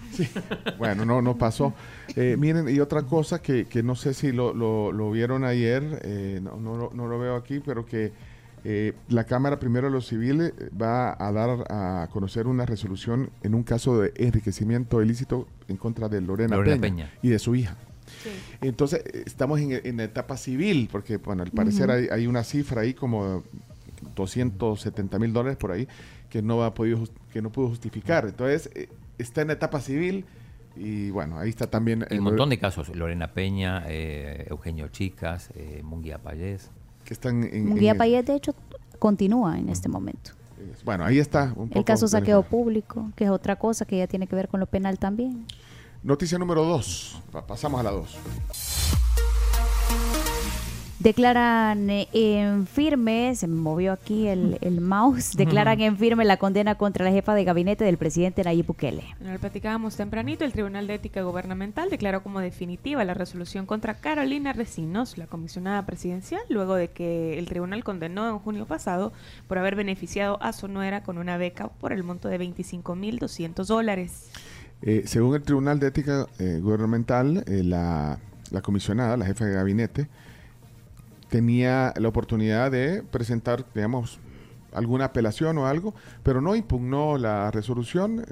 Bueno, 0.78 1.04
no, 1.04 1.20
no 1.20 1.36
pasó. 1.36 1.72
Eh, 2.16 2.36
miren, 2.38 2.68
y 2.68 2.78
otra 2.80 3.02
cosa 3.02 3.40
que, 3.42 3.66
que 3.66 3.82
no 3.82 3.94
sé 3.96 4.14
si 4.14 4.32
lo, 4.32 4.54
lo- 4.54 4.92
lo 4.92 5.10
vieron 5.10 5.44
ayer, 5.44 6.00
eh, 6.04 6.40
no, 6.42 6.56
no, 6.56 6.76
lo- 6.76 6.90
no 6.94 7.06
lo 7.06 7.18
veo 7.18 7.36
aquí, 7.36 7.60
pero 7.60 7.84
que 7.86 8.12
eh, 8.62 8.92
la 9.08 9.24
Cámara 9.24 9.58
Primero 9.58 9.86
de 9.88 9.92
los 9.92 10.06
Civiles 10.06 10.52
va 10.80 11.16
a 11.18 11.32
dar 11.32 11.64
a 11.70 12.08
conocer 12.12 12.46
una 12.46 12.66
resolución 12.66 13.30
en 13.42 13.54
un 13.54 13.62
caso 13.62 13.98
de 13.98 14.12
enriquecimiento 14.16 15.00
ilícito 15.02 15.46
en 15.68 15.76
contra 15.76 16.08
de 16.08 16.20
Lorena, 16.20 16.56
Lorena 16.56 16.80
Peña, 16.80 17.06
Peña. 17.06 17.18
y 17.22 17.28
de 17.30 17.38
su 17.38 17.54
hija. 17.54 17.76
Entonces, 18.60 19.02
eh, 19.04 19.22
estamos 19.26 19.60
en, 19.60 19.72
en 19.84 19.96
la 19.96 20.04
etapa 20.04 20.36
civil, 20.36 20.88
porque, 20.90 21.18
bueno, 21.18 21.42
al 21.42 21.50
parecer 21.50 21.90
hay, 21.90 22.08
hay 22.10 22.26
una 22.26 22.44
cifra 22.44 22.82
ahí 22.82 22.94
como 22.94 23.42
270 24.14 25.18
mil 25.18 25.32
dólares 25.32 25.56
por 25.56 25.72
ahí 25.72 25.86
que 26.30 26.42
no 26.42 26.62
ha 26.62 26.72
podido 26.72 27.04
que 27.32 27.42
no 27.42 27.50
pudo 27.50 27.68
justificar. 27.68 28.24
Entonces, 28.24 28.70
eh, 28.74 28.88
está 29.18 29.42
en 29.42 29.48
la 29.48 29.54
etapa 29.54 29.80
civil 29.80 30.24
y 30.76 31.10
bueno, 31.10 31.38
ahí 31.38 31.50
está 31.50 31.66
también 31.66 32.06
un 32.10 32.20
montón 32.20 32.48
de 32.48 32.58
casos. 32.58 32.94
Lorena 32.94 33.32
Peña, 33.32 33.84
eh, 33.88 34.46
Eugenio 34.48 34.88
Chicas, 34.88 35.50
eh, 35.54 35.82
Munguía 35.84 36.18
Payés. 36.18 36.70
que 37.04 37.12
están 37.12 37.42
en, 37.44 37.72
Un 37.72 37.82
en 37.82 37.98
Payet, 37.98 38.24
de 38.24 38.36
hecho, 38.36 38.54
continúa 38.98 39.58
en 39.58 39.68
este 39.68 39.88
momento. 39.88 40.30
bueno, 40.84 41.04
ahí 41.04 41.18
está 41.18 41.52
un 41.56 41.64
El 41.64 41.70
poco 41.70 41.84
caso 41.84 42.06
saqueo 42.06 42.42
público, 42.42 43.10
que 43.16 43.24
es 43.24 43.30
otra 43.30 43.56
cosa 43.56 43.84
que 43.84 43.98
ya 43.98 44.06
tiene 44.06 44.26
que 44.26 44.36
ver 44.36 44.48
con 44.48 44.60
lo 44.60 44.66
penal 44.66 44.98
también. 44.98 45.44
Noticia 46.02 46.38
número 46.38 46.64
2. 46.64 47.22
Pasamos 47.46 47.78
a 47.78 47.82
la 47.82 47.90
2. 47.90 48.16
Declaran 50.98 51.88
eh, 51.88 52.08
en 52.12 52.66
firme, 52.66 53.34
se 53.34 53.46
me 53.46 53.54
movió 53.54 53.92
aquí 53.92 54.26
el, 54.28 54.58
el 54.60 54.82
mouse, 54.82 55.34
declaran 55.34 55.80
en 55.80 55.96
firme 55.96 56.26
la 56.26 56.36
condena 56.36 56.74
contra 56.74 57.06
la 57.06 57.10
jefa 57.10 57.34
de 57.34 57.44
gabinete 57.44 57.84
del 57.84 57.96
presidente 57.96 58.44
Nayib 58.44 58.66
Bukele. 58.66 59.04
Bueno, 59.18 59.32
lo 59.32 59.38
platicábamos 59.38 59.96
tempranito, 59.96 60.44
el 60.44 60.52
Tribunal 60.52 60.86
de 60.86 60.94
Ética 60.94 61.22
Gubernamental 61.22 61.88
declaró 61.88 62.22
como 62.22 62.40
definitiva 62.40 63.02
la 63.04 63.14
resolución 63.14 63.64
contra 63.64 63.94
Carolina 63.94 64.52
Recinos, 64.52 65.16
la 65.16 65.26
comisionada 65.26 65.86
presidencial, 65.86 66.42
luego 66.50 66.74
de 66.74 66.88
que 66.88 67.38
el 67.38 67.46
tribunal 67.46 67.82
condenó 67.82 68.28
en 68.28 68.38
junio 68.38 68.66
pasado 68.66 69.14
por 69.48 69.56
haber 69.56 69.76
beneficiado 69.76 70.36
a 70.42 70.52
su 70.52 70.68
nuera 70.68 71.02
con 71.02 71.16
una 71.16 71.38
beca 71.38 71.68
por 71.68 71.92
el 71.92 72.04
monto 72.04 72.28
de 72.28 72.38
25.200 72.38 73.64
dólares. 73.64 74.30
Eh, 74.82 75.02
según 75.06 75.34
el 75.34 75.42
Tribunal 75.42 75.78
de 75.78 75.88
Ética 75.88 76.26
eh, 76.38 76.58
Gubernamental, 76.62 77.44
eh, 77.46 77.62
la, 77.62 78.18
comisionada, 78.62 79.16
la 79.16 79.26
jefa 79.26 79.44
de 79.44 79.54
gabinete, 79.54 80.08
tenía 81.28 81.92
la 81.96 82.08
oportunidad 82.08 82.70
de 82.70 83.02
presentar, 83.02 83.66
digamos, 83.74 84.18
alguna 84.72 85.06
apelación 85.06 85.58
o 85.58 85.66
algo, 85.66 85.94
pero 86.22 86.40
no 86.40 86.54
impugnó 86.56 87.18
la 87.18 87.50
resolución, 87.50 88.24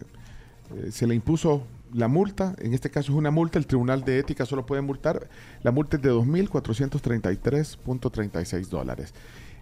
eh, 0.75 0.91
se 0.91 1.07
le 1.07 1.15
impuso 1.15 1.67
la 1.93 2.09
multa, 2.09 2.55
en 2.59 2.73
este 2.75 2.91
caso 2.91 3.13
es 3.13 3.19
una 3.19 3.31
multa, 3.31 3.59
el 3.59 3.67
Tribunal 3.67 4.05
de 4.05 4.19
Ética 4.19 4.47
solo 4.47 4.67
puede 4.67 4.83
multar, 4.83 5.29
la 5.63 5.71
multa 5.71 5.97
es 5.97 6.03
de 6.03 6.13
2.433.36 6.13 8.69
dólares. 8.69 9.15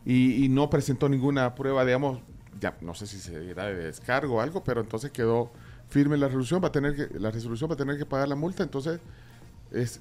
Y, 0.05 0.45
y 0.45 0.49
no 0.49 0.71
presentó 0.71 1.09
ninguna 1.09 1.55
prueba, 1.57 1.85
digamos, 1.85 2.21
ya 2.61 2.77
no 2.81 2.95
sé 2.95 3.07
si 3.07 3.19
se 3.19 3.39
dirá 3.41 3.67
de 3.67 3.75
descargo 3.75 4.37
o 4.37 4.41
algo, 4.41 4.65
pero 4.65 4.81
entonces 4.81 5.11
quedó 5.11 5.51
firme 5.89 6.17
la 6.17 6.27
resolución, 6.27 6.63
va 6.63 6.69
a 6.69 6.73
tener 6.73 6.95
que, 6.95 7.19
la 7.19 7.31
resolución 7.31 7.71
va 7.71 7.75
a 7.75 7.77
tener 7.79 7.97
que 7.99 8.07
pagar 8.07 8.29
la 8.29 8.35
multa, 8.37 8.63
entonces 8.63 9.01
es, 9.73 10.01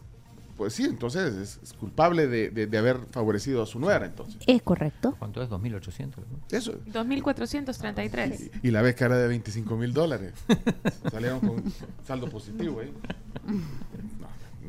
pues 0.57 0.73
sí, 0.73 0.83
entonces 0.85 1.33
es, 1.35 1.59
es 1.63 1.73
culpable 1.73 2.27
de, 2.27 2.49
de- 2.49 2.65
de 2.67 2.77
haber 2.77 2.97
favorecido 3.11 3.61
a 3.61 3.65
su 3.65 3.79
nuera, 3.79 4.05
entonces. 4.05 4.37
Es 4.47 4.61
correcto. 4.61 5.15
¿Cuánto 5.19 5.41
es? 5.43 5.49
2.800. 5.49 6.13
Eso. 6.51 6.73
2.433. 6.93 8.51
Y 8.63 8.71
la 8.71 8.81
beca 8.81 9.05
era 9.05 9.17
de 9.17 9.27
25 9.27 9.75
mil 9.77 9.93
dólares. 9.93 10.33
Salieron 11.11 11.39
con 11.41 11.63
saldo 12.07 12.29
positivo. 12.29 12.81
No, 13.45 13.57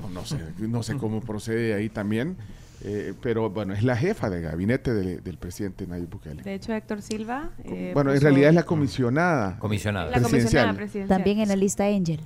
no, 0.03 0.11
no 0.11 0.25
sé, 0.27 0.39
no 0.59 0.83
sé 0.83 0.97
cómo 0.97 1.21
procede 1.21 1.75
ahí 1.75 1.89
también. 1.89 2.37
Eh, 2.87 3.15
pero 3.21 3.51
bueno, 3.51 3.75
es 3.75 3.83
la 3.83 3.97
jefa 3.97 4.31
de 4.31 4.41
gabinete 4.41 4.95
del, 4.95 5.23
del 5.23 5.37
presidente 5.39 5.87
Nayib 5.87 6.09
Bukele. 6.09 6.43
De 6.43 6.55
hecho, 6.55 6.73
Héctor 6.73 7.03
Silva... 7.03 7.51
eh, 7.65 7.91
bueno, 7.93 8.13
en 8.15 8.21
realidad 8.21 8.51
es 8.51 8.55
la 8.55 8.63
comisionada. 8.65 9.59
Comisionada. 9.59 10.11
La 10.11 10.23
comisionada 10.23 10.73
presidencial. 10.75 11.09
También 11.19 11.41
en 11.41 11.49
la 11.49 11.57
lista 11.57 11.85
Angel. 11.85 12.21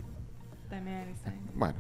También 0.69 1.09
está 1.09 1.31
ahí. 1.31 1.41
Bueno, 1.55 1.75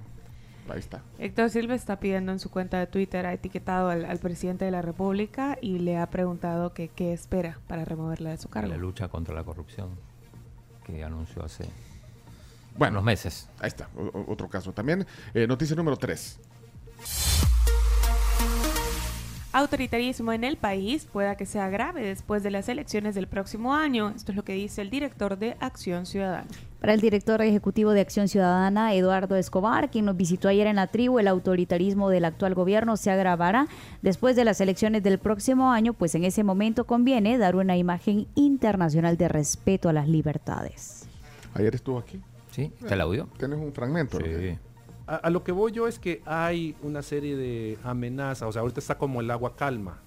ahí 0.71 0.79
está. 0.79 1.03
Héctor 1.19 1.51
Silva 1.51 1.75
está 1.75 2.01
pidiendo 2.01 2.33
en 2.33 2.39
su 2.39 2.51
cuenta 2.51 2.79
de 2.79 2.87
Twitter, 2.87 3.27
ha 3.27 3.33
etiquetado 3.35 3.91
al, 3.91 4.05
al 4.05 4.19
presidente 4.19 4.65
de 4.65 4.71
la 4.71 4.81
República 4.83 5.59
y 5.61 5.79
le 5.79 5.99
ha 5.99 6.09
preguntado 6.09 6.73
que 6.73 6.89
qué 6.89 7.13
espera 7.13 7.59
para 7.69 7.85
removerla 7.85 8.31
de 8.31 8.39
su 8.39 8.49
cargo. 8.49 8.69
La 8.71 8.77
lucha 8.79 9.09
contra 9.09 9.35
la 9.35 9.45
corrupción 9.45 9.91
que 10.85 11.05
anunció 11.05 11.45
hace 11.45 11.65
Bueno, 12.79 12.95
unos 12.95 13.05
meses. 13.05 13.49
Ahí 13.61 13.69
está, 13.69 13.89
o- 13.97 14.25
otro 14.33 14.49
caso 14.49 14.73
también. 14.73 15.07
Eh, 15.35 15.47
noticia 15.47 15.77
número 15.77 15.97
3. 15.97 16.39
Autoritarismo 19.53 20.33
en 20.33 20.45
el 20.45 20.57
país 20.57 21.09
pueda 21.13 21.35
que 21.35 21.45
sea 21.45 21.69
grave 21.71 22.03
después 22.03 22.45
de 22.45 22.53
las 22.53 22.69
elecciones 22.69 23.17
del 23.17 23.27
próximo 23.27 23.75
año. 23.75 24.11
Esto 24.15 24.31
es 24.31 24.37
lo 24.37 24.45
que 24.45 24.53
dice 24.53 24.81
el 24.81 24.91
director 24.91 25.39
de 25.39 25.57
Acción 25.59 26.07
Ciudadana. 26.07 26.47
Para 26.81 26.95
el 26.95 27.01
director 27.01 27.43
ejecutivo 27.43 27.91
de 27.91 28.01
Acción 28.01 28.29
Ciudadana, 28.29 28.95
Eduardo 28.95 29.35
Escobar, 29.35 29.91
quien 29.91 30.05
nos 30.05 30.17
visitó 30.17 30.47
ayer 30.47 30.69
en 30.69 30.77
la 30.77 30.87
tribu, 30.87 31.19
el 31.19 31.27
autoritarismo 31.27 32.11
del 32.11 32.27
actual 32.27 32.55
gobierno 32.55 32.97
se 32.97 33.11
agravará 33.11 33.67
después 34.03 34.37
de 34.37 34.45
las 34.45 34.61
elecciones 34.61 35.03
del 35.03 35.19
próximo 35.19 35.73
año, 35.73 35.95
pues 35.95 36.15
en 36.15 36.23
ese 36.23 36.45
momento 36.45 36.85
conviene 36.85 37.37
dar 37.37 37.57
una 37.57 37.77
imagen 37.77 38.29
internacional 38.37 39.17
de 39.17 39.29
respeto 39.29 39.89
a 39.89 39.93
las 39.93 40.09
libertades. 40.09 41.09
Ayer 41.55 41.75
estuvo 41.75 41.99
aquí. 41.99 42.21
Sí, 42.53 42.73
está 42.81 42.95
el 42.95 43.01
audio. 43.01 43.29
Tienes 43.37 43.59
un 43.59 43.73
fragmento. 43.73 44.19
Sí. 44.19 44.57
A, 45.11 45.17
a 45.17 45.31
lo 45.31 45.43
que 45.43 45.51
voy 45.51 45.73
yo 45.73 45.89
es 45.89 45.99
que 45.99 46.23
hay 46.25 46.77
una 46.83 47.03
serie 47.03 47.37
de 47.37 47.77
amenazas, 47.83 48.49
o 48.49 48.53
sea, 48.53 48.61
ahorita 48.63 48.79
está 48.79 48.97
como 48.97 49.21
el 49.21 49.29
agua 49.31 49.57
calma, 49.57 49.99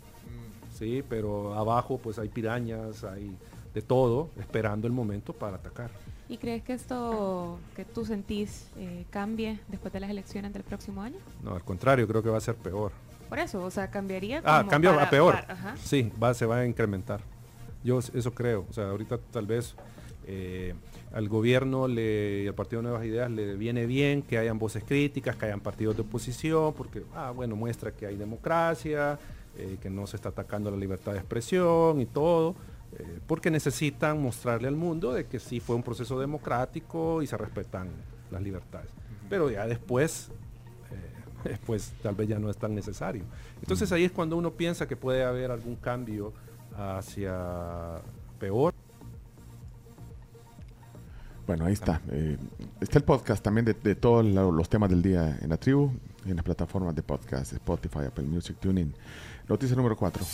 sí, 0.73 1.03
pero 1.09 1.53
abajo 1.55 1.97
pues 1.97 2.17
hay 2.19 2.29
pirañas, 2.29 3.03
hay 3.03 3.35
de 3.73 3.81
todo, 3.81 4.29
esperando 4.39 4.87
el 4.87 4.93
momento 4.93 5.33
para 5.33 5.57
atacar. 5.57 5.89
¿Y 6.29 6.37
crees 6.37 6.63
que 6.63 6.71
esto 6.73 7.59
que 7.75 7.83
tú 7.83 8.05
sentís 8.05 8.67
eh, 8.77 9.03
cambie 9.09 9.59
después 9.67 9.91
de 9.91 9.99
las 9.99 10.09
elecciones 10.09 10.53
del 10.53 10.63
próximo 10.63 11.01
año? 11.01 11.17
No, 11.43 11.53
al 11.53 11.63
contrario, 11.63 12.07
creo 12.07 12.23
que 12.23 12.29
va 12.29 12.37
a 12.37 12.41
ser 12.41 12.55
peor. 12.55 12.93
Por 13.27 13.39
eso, 13.39 13.61
o 13.61 13.69
sea, 13.71 13.89
cambiaría. 13.91 14.41
Ah, 14.45 14.59
como 14.59 14.69
cambio 14.69 14.91
para- 14.93 15.03
a 15.03 15.09
peor. 15.09 15.33
para- 15.41 15.53
ajá. 15.53 15.75
sí, 15.83 16.11
va, 16.21 16.33
se 16.33 16.45
va 16.45 16.59
a 16.59 16.65
incrementar. 16.65 17.19
Yo 17.83 17.99
eso 17.99 18.33
creo. 18.33 18.65
O 18.69 18.73
sea, 18.73 18.89
ahorita 18.89 19.17
tal 19.31 19.45
vez 19.47 19.75
eh, 20.25 20.73
al 21.11 21.29
gobierno 21.29 21.87
le, 21.87 22.43
y 22.43 22.47
al 22.47 22.55
Partido 22.55 22.81
Nuevas 22.81 23.05
Ideas 23.05 23.29
le 23.29 23.55
viene 23.55 23.85
bien 23.85 24.21
que 24.21 24.37
hayan 24.37 24.57
voces 24.57 24.83
críticas, 24.83 25.35
que 25.35 25.45
hayan 25.45 25.59
partidos 25.59 25.95
de 25.95 26.01
oposición, 26.01 26.73
porque, 26.73 27.03
ah, 27.13 27.31
bueno, 27.31 27.55
muestra 27.55 27.91
que 27.91 28.05
hay 28.05 28.15
democracia, 28.15 29.19
eh, 29.57 29.77
que 29.81 29.89
no 29.89 30.07
se 30.07 30.15
está 30.15 30.29
atacando 30.29 30.71
la 30.71 30.77
libertad 30.77 31.13
de 31.13 31.19
expresión 31.19 32.01
y 32.01 32.05
todo, 32.05 32.55
eh, 32.97 33.19
porque 33.27 33.51
necesitan 33.51 34.21
mostrarle 34.21 34.67
al 34.67 34.75
mundo 34.75 35.13
de 35.13 35.25
que 35.25 35.39
sí 35.39 35.59
fue 35.59 35.75
un 35.75 35.83
proceso 35.83 36.19
democrático 36.19 37.21
y 37.21 37.27
se 37.27 37.37
respetan 37.37 37.89
las 38.31 38.41
libertades. 38.41 38.89
Pero 39.29 39.49
ya 39.49 39.67
después 39.67 40.31
después 41.43 41.93
tal 42.01 42.15
vez 42.15 42.27
ya 42.27 42.39
no 42.39 42.49
es 42.49 42.57
tan 42.57 42.73
necesario. 42.73 43.23
Entonces 43.61 43.91
ahí 43.91 44.05
es 44.05 44.11
cuando 44.11 44.37
uno 44.37 44.51
piensa 44.51 44.87
que 44.87 44.95
puede 44.95 45.23
haber 45.23 45.51
algún 45.51 45.75
cambio 45.75 46.33
hacia 46.75 48.01
peor. 48.39 48.73
Bueno, 51.47 51.65
ahí 51.65 51.73
está. 51.73 52.01
Eh, 52.11 52.37
está 52.79 52.99
el 52.99 53.03
podcast 53.03 53.43
también 53.43 53.65
de, 53.65 53.73
de 53.73 53.95
todos 53.95 54.25
lo- 54.25 54.51
los 54.51 54.69
temas 54.69 54.89
del 54.89 55.01
día 55.01 55.37
en 55.41 55.49
la 55.49 55.57
tribu, 55.57 55.91
en 56.25 56.35
las 56.35 56.45
plataformas 56.45 56.95
de 56.95 57.03
podcast, 57.03 57.51
Spotify, 57.53 57.99
Apple 58.07 58.23
Music, 58.25 58.55
TuneIn. 58.59 58.93
Noticia 59.49 59.75
número 59.75 59.97
4. 59.97 60.25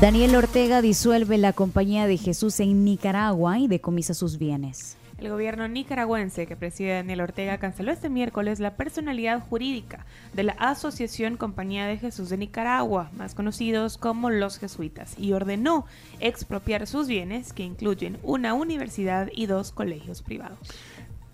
Daniel 0.00 0.34
Ortega 0.36 0.80
disuelve 0.80 1.36
la 1.36 1.52
Compañía 1.52 2.06
de 2.06 2.16
Jesús 2.16 2.58
en 2.60 2.84
Nicaragua 2.84 3.58
y 3.58 3.68
decomisa 3.68 4.14
sus 4.14 4.38
bienes. 4.38 4.96
El 5.18 5.30
gobierno 5.30 5.68
nicaragüense 5.68 6.46
que 6.46 6.56
preside 6.56 6.94
Daniel 6.94 7.20
Ortega 7.22 7.58
canceló 7.58 7.92
este 7.92 8.10
miércoles 8.10 8.58
la 8.60 8.76
personalidad 8.76 9.40
jurídica 9.40 10.04
de 10.34 10.42
la 10.42 10.52
Asociación 10.58 11.36
Compañía 11.36 11.86
de 11.86 11.96
Jesús 11.96 12.28
de 12.28 12.36
Nicaragua, 12.36 13.10
más 13.16 13.34
conocidos 13.34 13.96
como 13.96 14.28
los 14.30 14.58
jesuitas, 14.58 15.14
y 15.18 15.32
ordenó 15.32 15.86
expropiar 16.20 16.86
sus 16.86 17.06
bienes, 17.06 17.52
que 17.52 17.62
incluyen 17.62 18.18
una 18.22 18.54
universidad 18.54 19.28
y 19.32 19.46
dos 19.46 19.70
colegios 19.72 20.20
privados. 20.20 20.58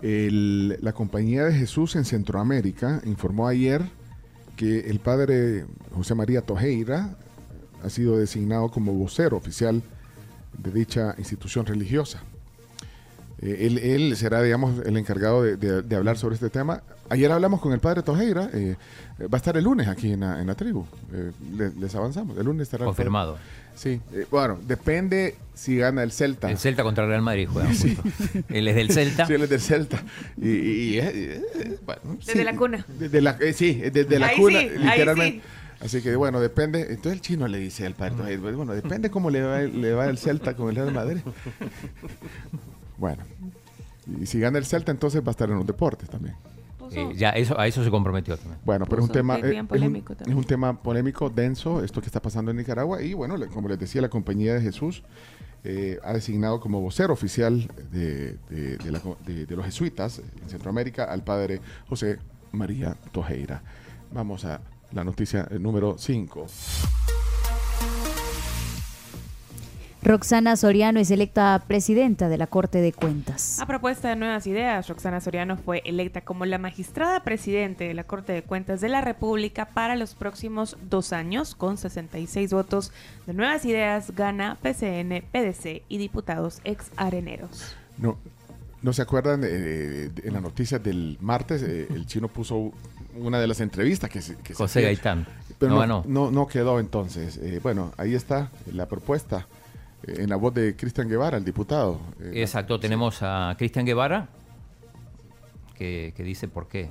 El- 0.02 0.78
la 0.82 0.92
Compañía 0.92 1.44
de 1.44 1.54
Jesús 1.54 1.96
en 1.96 2.04
Centroamérica 2.04 3.00
informó 3.04 3.48
ayer 3.48 3.82
que 4.56 4.90
el 4.90 5.00
padre 5.00 5.64
José 5.94 6.14
María 6.14 6.42
Tojeira 6.42 7.16
ha 7.82 7.88
sido 7.88 8.18
designado 8.18 8.70
como 8.70 8.92
vocero 8.92 9.36
oficial 9.38 9.82
de 10.58 10.70
dicha 10.70 11.14
institución 11.18 11.64
religiosa. 11.64 12.22
Eh, 13.42 13.66
él, 13.66 13.78
él 13.78 14.16
será, 14.16 14.42
digamos, 14.42 14.84
el 14.84 14.96
encargado 14.96 15.42
de, 15.42 15.56
de- 15.56 15.82
de 15.82 15.96
hablar 15.96 16.18
sobre 16.18 16.34
este 16.34 16.50
tema. 16.50 16.82
Ayer 17.08 17.32
hablamos 17.32 17.60
con 17.60 17.72
el 17.72 17.80
padre 17.80 18.02
Tojeira. 18.02 18.50
eh, 18.52 18.76
va 19.22 19.28
a 19.32 19.36
estar 19.36 19.56
el 19.56 19.64
lunes 19.64 19.88
aquí 19.88 20.12
en 20.12 20.20
la, 20.20 20.40
en 20.40 20.46
la 20.46 20.54
tribu. 20.54 20.84
Eh, 21.12 21.32
le- 21.56 21.70
les 21.72 21.94
avanzamos. 21.94 22.36
El 22.36 22.44
lunes 22.44 22.62
estará. 22.64 22.84
Confirmado. 22.84 23.38
Sí. 23.74 23.98
eh, 24.12 24.26
bueno, 24.30 24.58
depende 24.66 25.36
si 25.54 25.76
gana 25.78 26.02
el 26.02 26.12
Celta. 26.12 26.50
El 26.50 26.58
Celta 26.58 26.82
contra 26.82 27.04
el 27.04 27.10
Real 27.10 27.22
Madrid 27.22 27.48
juega. 27.50 27.68
justo. 27.72 28.02
Él 28.50 28.68
es 28.68 28.74
del 28.76 28.90
Celta. 28.92 29.26
Sí, 29.26 29.32
él 29.32 29.42
es 29.42 29.48
del 29.50 29.60
Celta. 29.60 30.02
Y, 30.36 30.48
y- 30.50 30.98
y, 30.98 31.42
bueno, 31.86 32.02
Desde 32.18 32.32
sí, 32.32 32.44
la 32.44 32.56
cuna. 32.56 32.84
Desde 32.98 33.20
la, 33.22 33.38
eh, 33.40 33.52
sí, 33.54 33.74
desde 33.74 34.18
la 34.18 34.26
Ahí 34.26 34.36
cuna, 34.36 34.60
sí, 34.60 34.66
ahí 34.66 34.78
literalmente. 34.78 35.42
Así 35.80 36.02
que 36.02 36.14
bueno, 36.14 36.40
depende. 36.40 36.80
Entonces 36.90 37.12
el 37.14 37.20
chino 37.22 37.48
le 37.48 37.56
dice 37.58 37.86
al 37.86 37.94
padre, 37.94 38.16
Tojeira, 38.16 38.42
bueno, 38.54 38.74
depende 38.74 39.08
cómo 39.10 39.30
le 39.30 39.40
va, 39.40 39.60
le 39.62 39.94
va 39.94 40.08
el 40.10 40.18
Celta 40.18 40.54
con 40.54 40.68
el 40.68 40.76
Real 40.76 40.92
Madrid. 40.92 41.20
Bueno. 43.00 43.24
Y 44.20 44.26
si 44.26 44.38
gana 44.38 44.58
el 44.58 44.64
Celta, 44.64 44.92
entonces 44.92 45.22
va 45.22 45.28
a 45.28 45.30
estar 45.32 45.48
en 45.50 45.56
los 45.56 45.66
deportes 45.66 46.08
también. 46.08 46.36
Eh, 46.92 47.12
ya 47.16 47.30
eso, 47.30 47.58
a 47.58 47.66
eso 47.68 47.84
se 47.84 47.90
comprometió 47.90 48.36
también. 48.36 48.58
Bueno, 48.64 48.84
pero 48.84 49.02
es 49.02 49.08
un 49.08 49.12
tema 49.12 49.36
es 49.36 49.44
eh, 49.44 49.54
es 49.54 49.60
un- 49.60 49.66
polémico 49.68 50.12
es, 50.12 50.34
un, 50.34 50.44
tema 50.44 50.82
polémico, 50.82 51.30
denso, 51.30 51.84
esto 51.84 52.00
que 52.00 52.06
está 52.06 52.20
pasando 52.20 52.50
en 52.50 52.56
Nicaragua 52.56 53.00
y 53.00 53.14
bueno, 53.14 53.36
le- 53.36 53.46
como 53.46 53.68
les 53.68 53.78
decía, 53.78 54.00
la 54.02 54.08
Compañía 54.08 54.54
de 54.54 54.60
Jesús 54.60 55.02
eh, 55.62 56.00
ha 56.02 56.12
designado 56.14 56.58
como 56.58 56.80
vocero 56.80 57.12
oficial 57.12 57.70
de, 57.92 58.36
de- 58.50 58.76
de 58.78 58.90
la 58.90 58.98
co- 59.00 59.18
de- 59.24 59.46
de 59.46 59.56
los 59.56 59.64
jesuitas 59.64 60.20
en 60.42 60.48
Centroamérica 60.48 61.04
al 61.04 61.22
padre 61.22 61.60
José 61.88 62.18
María 62.50 62.96
Tojeira. 63.12 63.62
Vamos 64.12 64.44
a 64.44 64.60
la 64.90 65.04
noticia 65.04 65.46
número 65.60 65.96
5. 65.96 66.46
Roxana 70.02 70.56
Soriano 70.56 70.98
es 70.98 71.10
electa 71.10 71.62
presidenta 71.66 72.30
de 72.30 72.38
la 72.38 72.46
Corte 72.46 72.80
de 72.80 72.92
Cuentas. 72.92 73.60
A 73.60 73.66
propuesta 73.66 74.08
de 74.08 74.16
Nuevas 74.16 74.46
Ideas, 74.46 74.88
Roxana 74.88 75.20
Soriano 75.20 75.58
fue 75.58 75.82
electa 75.84 76.22
como 76.22 76.46
la 76.46 76.56
magistrada 76.56 77.22
presidente 77.22 77.84
de 77.84 77.92
la 77.92 78.04
Corte 78.04 78.32
de 78.32 78.42
Cuentas 78.42 78.80
de 78.80 78.88
la 78.88 79.02
República 79.02 79.66
para 79.66 79.96
los 79.96 80.14
próximos 80.14 80.78
dos 80.88 81.12
años, 81.12 81.54
con 81.54 81.76
66 81.76 82.50
votos 82.50 82.92
de 83.26 83.34
Nuevas 83.34 83.66
Ideas, 83.66 84.12
gana 84.16 84.56
PCN, 84.62 85.22
PDC 85.30 85.82
y 85.90 85.98
diputados 85.98 86.60
ex 86.64 86.86
areneros. 86.96 87.76
No, 87.98 88.16
¿No 88.80 88.94
se 88.94 89.02
acuerdan? 89.02 89.44
eh, 89.44 89.48
de- 89.48 90.26
en 90.26 90.32
las 90.32 90.40
noticias 90.42 90.82
del 90.82 91.18
martes, 91.20 91.62
eh, 91.62 91.86
el 91.90 92.06
chino 92.06 92.28
puso 92.28 92.72
una 93.18 93.38
de 93.38 93.46
las 93.46 93.60
entrevistas 93.60 94.08
que 94.08 94.22
se, 94.22 94.36
que 94.36 94.54
José. 94.54 94.80
Gaitán. 94.80 95.26
Pero 95.58 95.72
No 95.72 95.74
no, 95.74 95.80
ganó. 95.82 96.04
no, 96.08 96.30
no 96.30 96.46
quedó 96.46 96.80
entonces. 96.80 97.36
Eh, 97.36 97.60
bueno, 97.62 97.92
ahí 97.98 98.14
está 98.14 98.50
la 98.72 98.86
propuesta 98.88 99.40
eh, 99.40 99.59
en 100.16 100.28
la 100.28 100.36
voz 100.36 100.54
de 100.54 100.76
Cristian 100.76 101.08
Guevara, 101.08 101.36
el 101.36 101.44
diputado. 101.44 102.00
Eh, 102.20 102.42
Exacto, 102.42 102.78
tenemos 102.80 103.18
a 103.22 103.54
Cristian 103.56 103.86
Guevara 103.86 104.28
que, 105.74 106.12
que 106.16 106.22
dice 106.22 106.48
por 106.48 106.68
qué. 106.68 106.90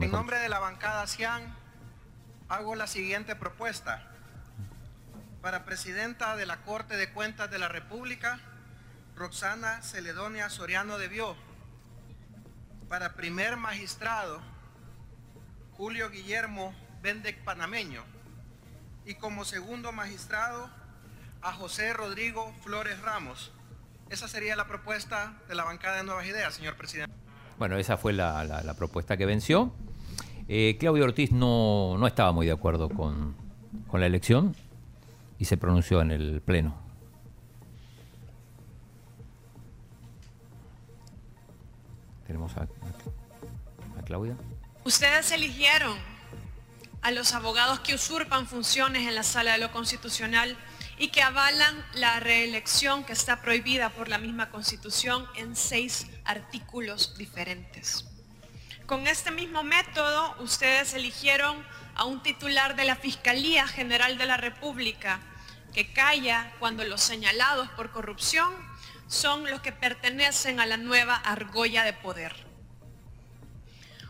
En 0.00 0.10
nombre 0.10 0.38
de 0.40 0.48
la 0.48 0.58
bancada 0.58 1.06
CIAN, 1.06 1.54
hago 2.48 2.74
la 2.74 2.88
siguiente 2.88 3.36
propuesta. 3.36 4.02
Para 5.40 5.64
presidenta 5.64 6.34
de 6.34 6.44
la 6.44 6.62
Corte 6.62 6.96
de 6.96 7.12
Cuentas 7.12 7.48
de 7.50 7.60
la 7.60 7.68
República, 7.68 8.40
Roxana 9.14 9.82
Celedonia 9.82 10.50
Soriano 10.50 10.98
debió. 10.98 11.36
Para 12.88 13.14
primer 13.14 13.56
magistrado, 13.56 14.40
Julio 15.76 16.10
Guillermo 16.10 16.74
Bendec 17.00 17.42
Panameño. 17.44 18.02
Y 19.04 19.14
como 19.14 19.44
segundo 19.44 19.92
magistrado, 19.92 20.68
a 21.46 21.52
José 21.52 21.92
Rodrigo 21.92 22.52
Flores 22.64 23.00
Ramos. 23.02 23.52
Esa 24.10 24.26
sería 24.28 24.56
la 24.56 24.66
propuesta 24.66 25.34
de 25.48 25.54
la 25.54 25.64
bancada 25.64 25.96
de 25.98 26.04
Nuevas 26.04 26.26
Ideas, 26.26 26.54
señor 26.54 26.76
presidente. 26.76 27.14
Bueno, 27.58 27.76
esa 27.76 27.96
fue 27.96 28.12
la, 28.12 28.42
la- 28.44 28.62
la 28.62 28.74
propuesta 28.74 29.16
que 29.16 29.26
venció. 29.26 29.72
Eh, 30.48 30.76
Claudio 30.78 31.04
Ortiz 31.04 31.30
no, 31.32 31.96
no 31.98 32.06
estaba 32.06 32.32
muy 32.32 32.46
de 32.46 32.52
acuerdo 32.52 32.88
con, 32.88 33.36
con 33.88 34.00
la 34.00 34.06
elección 34.06 34.54
y 35.38 35.44
se 35.44 35.56
pronunció 35.56 36.00
en 36.02 36.10
el 36.10 36.40
Pleno. 36.40 36.76
Tenemos 42.26 42.56
a, 42.56 42.62
a- 42.62 44.00
a 44.00 44.02
Claudia. 44.04 44.36
Ustedes 44.84 45.30
eligieron 45.32 45.96
a 47.02 47.10
los 47.10 47.34
abogados 47.34 47.80
que 47.80 47.94
usurpan 47.94 48.46
funciones 48.46 49.06
en 49.06 49.14
la 49.14 49.22
sala 49.22 49.52
de 49.52 49.58
lo 49.58 49.70
constitucional 49.72 50.56
y 50.98 51.08
que 51.08 51.22
avalan 51.22 51.84
la 51.94 52.20
reelección 52.20 53.04
que 53.04 53.12
está 53.12 53.42
prohibida 53.42 53.90
por 53.90 54.08
la 54.08 54.18
misma 54.18 54.50
constitución 54.50 55.26
en 55.36 55.56
seis 55.56 56.06
artículos 56.24 57.16
diferentes. 57.18 58.06
Con 58.86 59.06
este 59.06 59.30
mismo 59.30 59.62
método, 59.62 60.36
ustedes 60.40 60.94
eligieron 60.94 61.64
a 61.96 62.04
un 62.04 62.22
titular 62.22 62.76
de 62.76 62.84
la 62.84 62.96
Fiscalía 62.96 63.66
General 63.66 64.16
de 64.16 64.26
la 64.26 64.36
República 64.36 65.20
que 65.74 65.92
calla 65.92 66.52
cuando 66.58 66.84
los 66.84 67.02
señalados 67.02 67.68
por 67.70 67.90
corrupción 67.90 68.54
son 69.08 69.50
los 69.50 69.60
que 69.60 69.72
pertenecen 69.72 70.60
a 70.60 70.66
la 70.66 70.76
nueva 70.76 71.16
argolla 71.16 71.84
de 71.84 71.92
poder. 71.92 72.46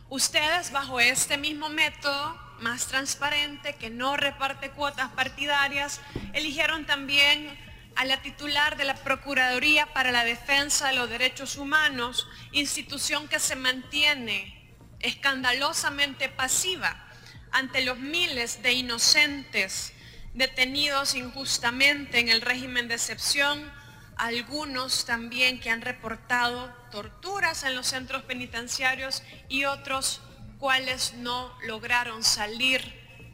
Ustedes 0.08 0.70
bajo 0.70 1.00
este 1.00 1.36
mismo 1.36 1.68
método, 1.68 2.38
más 2.60 2.86
transparente, 2.86 3.74
que 3.76 3.90
no 3.90 4.16
reparte 4.16 4.70
cuotas 4.70 5.10
partidarias, 5.12 6.00
eligieron 6.32 6.86
también 6.86 7.58
a 7.96 8.04
la 8.04 8.20
titular 8.22 8.76
de 8.76 8.84
la 8.84 8.94
Procuraduría 8.94 9.92
para 9.92 10.12
la 10.12 10.24
Defensa 10.24 10.88
de 10.88 10.94
los 10.94 11.08
Derechos 11.08 11.56
Humanos, 11.56 12.28
institución 12.52 13.28
que 13.28 13.40
se 13.40 13.56
mantiene 13.56 14.76
escandalosamente 15.00 16.28
pasiva 16.28 17.06
ante 17.52 17.82
los 17.82 17.98
miles 17.98 18.62
de 18.62 18.72
inocentes 18.72 19.92
detenidos 20.34 21.14
injustamente 21.14 22.18
en 22.18 22.28
el 22.28 22.42
régimen 22.42 22.88
de 22.88 22.94
excepción, 22.94 23.72
algunos 24.16 25.06
también 25.06 25.60
que 25.60 25.70
han 25.70 25.80
reportado 25.80 26.68
torturas 26.90 27.62
en 27.64 27.74
los 27.74 27.86
centros 27.86 28.22
penitenciarios 28.24 29.22
y 29.48 29.64
otros 29.64 30.20
cuales 30.58 31.14
no 31.18 31.50
lograron 31.66 32.22
salir 32.22 32.80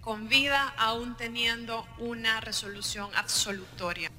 con 0.00 0.28
vida 0.28 0.74
aún 0.76 1.16
teniendo 1.16 1.86
una 1.98 2.40
resolución 2.40 3.08
absolutoria. 3.14 4.10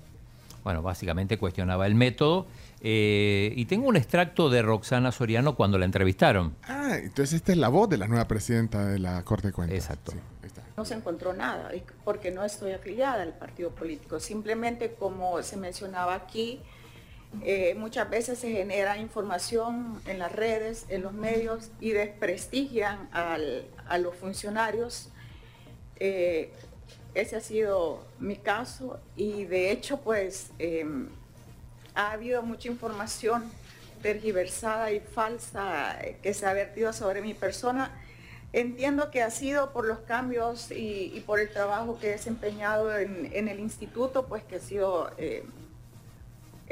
Bueno, 0.63 0.81
básicamente 0.81 1.37
cuestionaba 1.37 1.85
el 1.87 1.95
método. 1.95 2.47
eh, 2.85 3.53
y 3.55 3.65
tengo 3.65 3.87
un 3.87 3.95
extracto 3.95 4.49
de 4.49 4.61
Roxana 4.61 5.11
Soriano 5.13 5.55
cuando 5.55 5.77
la 5.77 5.85
entrevistaron. 5.85 6.55
Ah, 6.63 6.97
entonces 6.97 7.33
esta 7.35 7.53
es 7.53 7.57
la 7.57 7.69
voz 7.69 7.87
de 7.89 7.97
la 7.97 8.07
nueva 8.07 8.27
presidenta 8.27 8.85
de 8.85 8.99
la 8.99 9.23
Corte 9.23 9.47
de 9.47 9.53
Cuentas. 9.53 9.77
Exacto. 9.77 10.13
No 10.75 10.85
se 10.85 10.95
encontró 10.95 11.33
nada, 11.33 11.71
porque 12.03 12.31
no 12.31 12.43
estoy 12.43 12.71
afiliada 12.71 13.21
al 13.21 13.33
partido 13.33 13.69
político. 13.69 14.19
Simplemente, 14.19 14.95
como 14.95 15.41
se 15.43 15.55
mencionaba 15.55 16.15
aquí, 16.15 16.59
eh, 17.43 17.75
muchas 17.75 18.09
veces 18.09 18.39
se 18.39 18.51
genera 18.51 18.97
información 18.97 20.01
en 20.05 20.19
las 20.19 20.31
redes, 20.31 20.85
en 20.89 21.01
los 21.01 21.13
medios, 21.13 21.71
y 21.79 21.91
desprestigian 21.91 23.09
a 23.11 23.97
los 23.97 24.15
funcionarios. 24.15 25.09
Eh, 25.97 26.51
ese 27.13 27.35
ha 27.35 27.41
sido 27.41 28.05
mi 28.19 28.35
caso, 28.35 28.99
y 29.15 29.45
de 29.45 29.71
hecho, 29.71 29.97
pues, 30.01 30.51
em, 30.59 31.09
ha 31.95 32.11
habido 32.11 32.41
mucha 32.41 32.67
información 32.69 33.51
tergiversada 34.01 34.91
y 34.91 34.99
falsa 34.99 35.97
que 36.21 36.33
se 36.33 36.45
ha 36.45 36.53
vertido 36.53 36.91
sobre 36.91 37.21
mi 37.21 37.33
persona. 37.33 37.91
Entiendo 38.51 39.09
que 39.09 39.21
ha 39.21 39.31
sido 39.31 39.71
por 39.73 39.85
los 39.85 39.99
cambios 39.99 40.69
y, 40.71 41.11
y 41.15 41.23
por 41.25 41.39
el 41.39 41.49
trabajo 41.49 41.97
que 41.99 42.07
he 42.07 42.11
desempeñado 42.11 42.95
en, 42.95 43.29
en 43.33 43.47
el 43.47 43.59
instituto, 43.59 44.27
pues 44.27 44.43
que 44.43 44.57
ha 44.57 44.59
sido, 44.59 45.09
eh, 45.17 45.43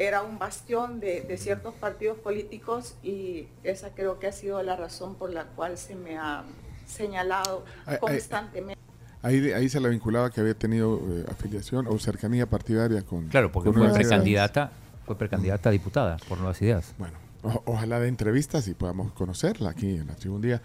era 0.06 0.22
un 0.24 0.40
bastión 0.40 1.00
de, 1.00 1.22
de 1.22 1.38
ciertos 1.38 1.74
partidos 1.76 2.18
políticos 2.18 2.96
y 3.04 3.48
esa 3.64 3.90
creo 3.92 4.20
que 4.20 4.28
ha 4.28 4.32
sido 4.32 4.62
la 4.64 4.76
razón 4.76 5.16
por 5.16 5.32
la 5.32 5.46
cual 5.46 5.78
se 5.78 5.96
me 5.96 6.18
ha 6.18 6.44
señalado 6.86 7.64
constantemente. 8.00 8.80
Ahí, 9.24 9.52
ahí 9.52 9.70
se 9.70 9.80
la 9.80 9.90
vinculaba 9.90 10.32
que 10.32 10.42
había 10.42 10.56
tenido 10.56 11.00
eh, 11.10 11.26
afiliación 11.30 11.86
o 11.88 11.98
cercanía 12.00 12.48
partidaria 12.48 13.04
con. 13.04 13.28
Claro, 13.28 13.52
porque 13.52 13.70
con 13.72 13.78
fue 13.80 13.94
precandidata, 13.94 14.72
fue 15.06 15.16
precandidata 15.18 15.70
a 15.70 15.72
diputada 15.72 16.18
por 16.28 16.40
Nuevas 16.40 16.60
Ideas. 16.62 16.94
Bueno, 16.98 17.18
o- 17.44 17.62
ojalá 17.66 18.00
de 18.00 18.08
entrevistas 18.08 18.68
y 18.68 18.74
podamos 18.74 19.14
conocerla 19.14 19.70
aquí 19.70 19.98
en 19.98 20.08
la 20.08 20.16
tribu 20.16 20.36
un 20.38 20.42
día. 20.42 20.62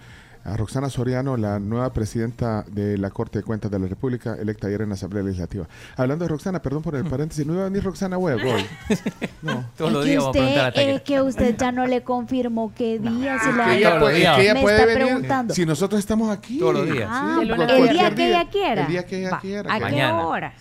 A 0.47 0.57
Roxana 0.57 0.89
Soriano, 0.89 1.37
la 1.37 1.59
nueva 1.59 1.93
presidenta 1.93 2.65
de 2.69 2.97
la 2.99 3.11
Corte 3.11 3.41
de 3.41 3.45
Cuentas 3.45 3.69
de 3.69 3.81
la 3.81 3.89
República, 3.89 4.37
electa 4.41 4.69
ayer 4.69 4.83
en 4.83 4.91
la 4.91 4.95
Asamblea 4.95 5.25
Legislativa. 5.25 5.67
Hablando 5.97 6.25
de 6.25 6.29
Roxana, 6.29 6.63
perdón 6.63 6.83
por 6.83 6.95
el 6.95 7.05
paréntesis, 7.05 7.45
no 7.45 7.55
iba 7.55 7.63
a 7.63 7.65
venir 7.65 7.83
Roxana 7.83 8.17
Webb 8.17 8.39
hoy. 8.47 8.65
No. 9.43 9.65
Todos 9.77 9.93
los 9.93 10.05
Es 10.05 10.07
que 10.07 10.11
días 10.13 10.23
vamos 10.23 10.37
a 10.37 10.39
preguntar 10.39 10.79
es 10.79 11.03
que 11.03 11.21
usted 11.23 11.57
ya 11.57 11.73
no 11.73 11.87
le 11.87 12.03
confirmó 12.03 12.73
qué 12.77 12.99
día 12.99 13.39
se 13.41 13.51
Que 13.51 13.57
la 13.57 13.77
ella, 13.77 13.99
puede, 14.01 14.15
que 14.15 14.43
ella 14.43 14.55
me 14.55 14.63
puede 14.63 14.77
está 14.77 14.87
venir 14.87 15.05
preguntando. 15.05 15.55
si 15.55 15.67
nosotros 15.67 15.99
estamos 15.99 16.31
aquí. 16.31 16.59
Todos 16.59 16.75
los 16.75 16.91
días. 16.93 17.09
Ah, 17.11 17.39
Sí, 17.41 17.49
el 17.49 17.57
cualquier 17.57 17.93
día 17.93 18.15
que 18.15 18.29
ella 18.29 18.49
quiera. 18.49 18.83
El 18.83 18.89
día 18.89 19.07
que 19.07 19.19
ella 19.19 19.31
Va, 19.31 19.41
quiera. 19.41 19.75
¿A 19.75 19.79
qué 19.79 19.85
Mañana. 19.85 20.27
horas? 20.27 20.55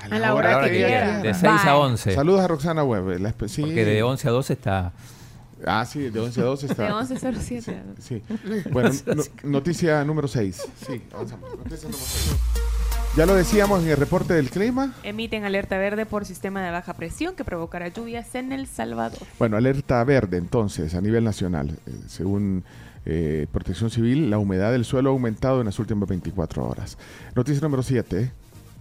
A 0.00 0.18
la 0.18 0.34
hora 0.34 0.64
que 0.64 0.70
quiera. 0.70 1.18
De 1.22 1.34
6 1.34 1.52
a 1.64 1.76
11. 1.78 2.14
Saludos 2.14 2.40
a 2.40 2.48
Roxana 2.48 2.84
Web. 2.84 3.20
La 3.20 3.34
sí. 3.48 3.62
Porque 3.62 3.84
de 3.84 4.02
11 4.02 4.28
a 4.28 4.30
12 4.30 4.52
está... 4.52 4.92
Ah, 5.66 5.84
sí, 5.84 6.10
de 6.10 6.20
11 6.20 6.40
a 6.40 6.44
12 6.44 6.66
está. 6.66 6.84
De 6.84 6.90
11.07. 6.92 7.74
Sí. 7.98 8.22
Bueno, 8.70 8.90
no- 9.06 9.50
noticia 9.50 10.04
número 10.04 10.28
6. 10.28 10.62
Sí, 10.86 11.02
avanzamos. 11.12 11.50
Noticia 11.58 11.88
número 11.88 11.98
6. 11.98 12.36
Ya 13.16 13.26
lo 13.26 13.34
decíamos 13.34 13.82
en 13.82 13.88
el 13.88 13.96
reporte 13.96 14.34
del 14.34 14.50
clima. 14.50 14.94
Emiten 15.02 15.44
alerta 15.44 15.76
verde 15.78 16.06
por 16.06 16.24
sistema 16.24 16.62
de 16.62 16.70
baja 16.70 16.94
presión 16.94 17.34
que 17.34 17.42
provocará 17.44 17.88
lluvias 17.88 18.32
en 18.34 18.52
El 18.52 18.66
Salvador. 18.68 19.18
Bueno, 19.38 19.56
alerta 19.56 20.04
verde 20.04 20.36
entonces 20.36 20.94
a 20.94 21.00
nivel 21.00 21.24
nacional. 21.24 21.70
Eh, 21.86 21.92
según 22.06 22.64
eh, 23.06 23.46
Protección 23.50 23.90
Civil, 23.90 24.30
la 24.30 24.38
humedad 24.38 24.70
del 24.70 24.84
suelo 24.84 25.10
ha 25.10 25.12
aumentado 25.14 25.60
en 25.60 25.66
las 25.66 25.78
últimas 25.80 26.08
24 26.08 26.64
horas. 26.68 26.96
Noticia 27.34 27.60
número 27.62 27.82
7. 27.82 28.30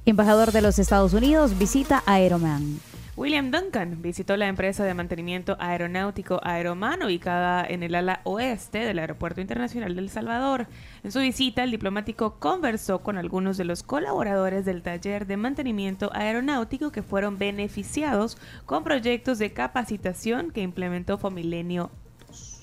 Embajador 0.05 0.51
de 0.51 0.61
los 0.61 0.77
Estados 0.77 1.13
Unidos 1.13 1.57
visita 1.57 2.03
Aeroman. 2.05 2.79
William 3.17 3.49
Duncan 3.49 4.03
visitó 4.03 4.37
la 4.37 4.47
empresa 4.47 4.83
de 4.83 4.93
mantenimiento 4.93 5.57
aeronáutico 5.59 6.39
Aeroman 6.43 7.01
ubicada 7.01 7.65
en 7.67 7.81
el 7.81 7.95
ala 7.95 8.21
oeste 8.25 8.77
del 8.77 8.99
Aeropuerto 8.99 9.41
Internacional 9.41 9.95
del 9.95 10.11
Salvador. 10.11 10.67
En 11.03 11.11
su 11.11 11.19
visita, 11.19 11.63
el 11.63 11.71
diplomático 11.71 12.35
conversó 12.35 12.99
con 12.99 13.17
algunos 13.17 13.57
de 13.57 13.65
los 13.65 13.81
colaboradores 13.81 14.65
del 14.65 14.83
taller 14.83 15.25
de 15.25 15.35
mantenimiento 15.35 16.11
aeronáutico 16.13 16.91
que 16.91 17.01
fueron 17.01 17.39
beneficiados 17.39 18.37
con 18.67 18.83
proyectos 18.83 19.39
de 19.39 19.51
capacitación 19.51 20.51
que 20.51 20.61
implementó 20.61 21.17
Fomilenio. 21.17 21.89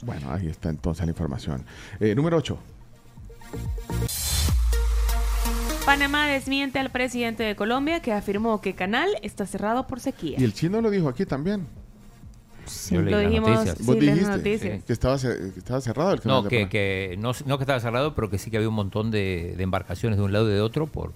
Bueno, 0.02 0.32
ahí 0.32 0.46
está 0.46 0.68
entonces 0.68 1.04
la 1.04 1.10
información. 1.10 1.66
Eh, 1.98 2.14
número 2.14 2.36
8. 2.36 2.56
Panamá 5.84 6.26
desmiente 6.26 6.78
al 6.78 6.90
presidente 6.90 7.42
de 7.42 7.56
Colombia 7.56 8.00
que 8.00 8.12
afirmó 8.12 8.60
que 8.60 8.74
Canal 8.74 9.08
está 9.22 9.44
cerrado 9.46 9.86
por 9.86 10.00
sequía. 10.00 10.38
Y 10.40 10.44
el 10.44 10.54
chino 10.54 10.80
lo 10.80 10.90
dijo 10.90 11.08
aquí 11.08 11.26
también. 11.26 11.66
Leí 12.90 13.02
lo 13.10 13.18
dijimos 13.18 13.60
sí, 13.76 13.82
Vos 13.84 13.98
dijiste 14.00 14.26
noticias. 14.30 14.84
que 14.84 14.92
estaba, 14.94 15.18
ce- 15.18 15.52
que 15.52 15.58
estaba 15.58 15.82
cerrado 15.82 16.12
el 16.14 16.20
canal 16.22 16.44
No 16.44 16.48
que, 16.48 17.14
no, 17.18 17.32
no 17.44 17.58
que 17.58 17.64
estaba 17.64 17.78
cerrado, 17.80 18.14
pero 18.14 18.30
que 18.30 18.38
sí 18.38 18.50
que 18.50 18.56
había 18.56 18.70
un 18.70 18.74
montón 18.74 19.10
de, 19.10 19.52
de 19.58 19.62
embarcaciones 19.62 20.18
de 20.18 20.24
un 20.24 20.32
lado 20.32 20.48
y 20.50 20.54
de 20.54 20.62
otro 20.62 20.86
por... 20.86 21.12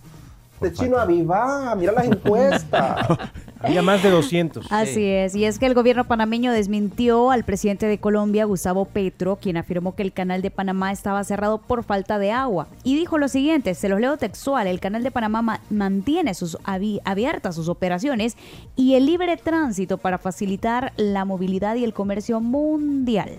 De 0.60 0.70
chino 0.72 0.98
aviva, 0.98 1.74
mira 1.76 1.92
las 1.92 2.04
encuestas. 2.08 3.06
Había 3.60 3.82
más 3.82 4.02
de 4.02 4.10
200. 4.10 4.66
Así 4.70 5.04
es, 5.04 5.34
y 5.34 5.44
es 5.44 5.58
que 5.58 5.66
el 5.66 5.74
gobierno 5.74 6.04
panameño 6.04 6.52
desmintió 6.52 7.30
al 7.30 7.44
presidente 7.44 7.86
de 7.86 7.98
Colombia, 7.98 8.44
Gustavo 8.44 8.84
Petro, 8.84 9.36
quien 9.36 9.56
afirmó 9.56 9.94
que 9.94 10.02
el 10.02 10.12
canal 10.12 10.42
de 10.42 10.50
Panamá 10.50 10.92
estaba 10.92 11.22
cerrado 11.24 11.58
por 11.58 11.82
falta 11.84 12.18
de 12.18 12.30
agua. 12.30 12.68
Y 12.84 12.94
dijo 12.96 13.18
lo 13.18 13.28
siguiente, 13.28 13.74
se 13.74 13.88
los 13.88 14.00
leo 14.00 14.16
textual, 14.16 14.66
el 14.66 14.80
canal 14.80 15.02
de 15.02 15.10
Panamá 15.10 15.42
ma- 15.42 15.60
mantiene 15.70 16.34
sus 16.34 16.56
abi- 16.64 17.00
abiertas 17.04 17.54
sus 17.56 17.68
operaciones 17.68 18.36
y 18.76 18.94
el 18.94 19.06
libre 19.06 19.36
tránsito 19.36 19.98
para 19.98 20.18
facilitar 20.18 20.92
la 20.96 21.24
movilidad 21.24 21.74
y 21.76 21.84
el 21.84 21.92
comercio 21.92 22.40
mundial. 22.40 23.30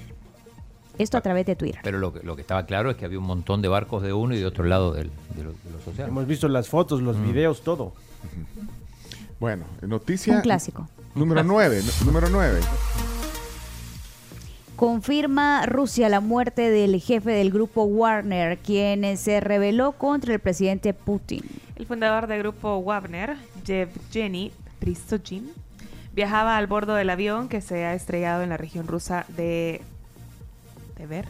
Esto 0.98 1.18
a 1.18 1.22
través 1.22 1.46
de 1.46 1.56
Twitter. 1.56 1.80
Pero 1.82 1.98
lo 1.98 2.12
que, 2.12 2.20
lo 2.24 2.36
que 2.36 2.42
estaba 2.42 2.66
claro 2.66 2.92
es 2.92 2.98
que 2.98 3.06
había 3.06 3.20
un 3.20 3.26
montón 3.26 3.62
de 3.62 3.70
barcos 3.70 4.04
de 4.04 4.12
uno 4.12 4.36
y 4.36 4.40
de 4.40 4.46
otro 4.46 4.66
lado 4.66 4.92
del- 4.92 5.12
de, 5.38 5.44
los, 5.46 5.54
de 5.64 5.72
los 5.72 5.82
océanos. 5.88 6.10
Hemos 6.10 6.28
visto 6.28 6.50
las 6.50 6.68
fotos, 6.68 7.02
los 7.02 7.22
videos, 7.22 7.62
todo. 7.62 7.94
Bueno, 9.40 9.66
noticia. 9.82 10.36
Un 10.36 10.42
clásico. 10.42 10.88
Número 11.16 11.44
9. 11.44 11.82
número 12.06 12.30
9. 12.30 12.60
Confirma 14.76 15.66
Rusia 15.66 16.08
la 16.08 16.22
muerte 16.22 16.70
del 16.70 17.02
jefe 17.02 17.32
del 17.32 17.52
grupo 17.52 17.84
Warner, 17.84 18.58
quien 18.58 19.18
se 19.18 19.42
rebeló 19.42 19.92
contra 19.94 20.34
el 20.34 20.40
presidente 20.40 20.94
Putin. 20.94 21.44
El 21.76 21.86
fundador 21.86 22.28
del 22.28 22.40
grupo 22.40 22.82
Wagner, 22.82 23.36
Yevgeny 23.66 24.52
Pristogin, 24.80 25.52
viajaba 26.14 26.58
al 26.58 26.68
bordo 26.68 26.96
del 26.96 27.10
avión 27.10 27.50
que 27.50 27.62
se 27.62 27.86
ha 27.86 27.94
estrellado 27.94 28.44
en 28.44 28.50
la 28.50 28.58
región 28.58 28.88
rusa 28.88 29.26
de 29.30 29.82
Tver, 30.96 31.28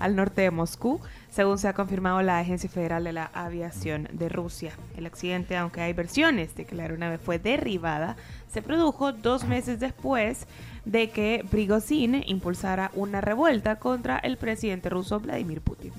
al 0.00 0.16
norte 0.16 0.40
de 0.40 0.50
Moscú, 0.50 1.00
según 1.30 1.58
se 1.58 1.68
ha 1.68 1.74
confirmado 1.74 2.20
la 2.22 2.40
Agencia 2.40 2.68
Federal 2.68 3.04
de 3.04 3.12
la 3.12 3.30
Aviación 3.32 4.08
de 4.12 4.28
Rusia. 4.28 4.72
El 4.96 5.06
accidente, 5.06 5.56
aunque 5.56 5.80
hay 5.80 5.92
versiones 5.92 6.56
de 6.56 6.64
que 6.64 6.74
la 6.74 6.82
aeronave 6.82 7.18
fue 7.18 7.38
derribada, 7.38 8.16
se 8.52 8.62
produjo 8.62 9.12
dos 9.12 9.44
meses 9.44 9.78
después 9.78 10.46
de 10.84 11.10
que 11.10 11.44
Prigozhin 11.50 12.24
impulsara 12.26 12.90
una 12.94 13.20
revuelta 13.20 13.76
contra 13.76 14.18
el 14.18 14.36
presidente 14.36 14.88
ruso 14.88 15.20
Vladimir 15.20 15.60
Putin. 15.60 15.92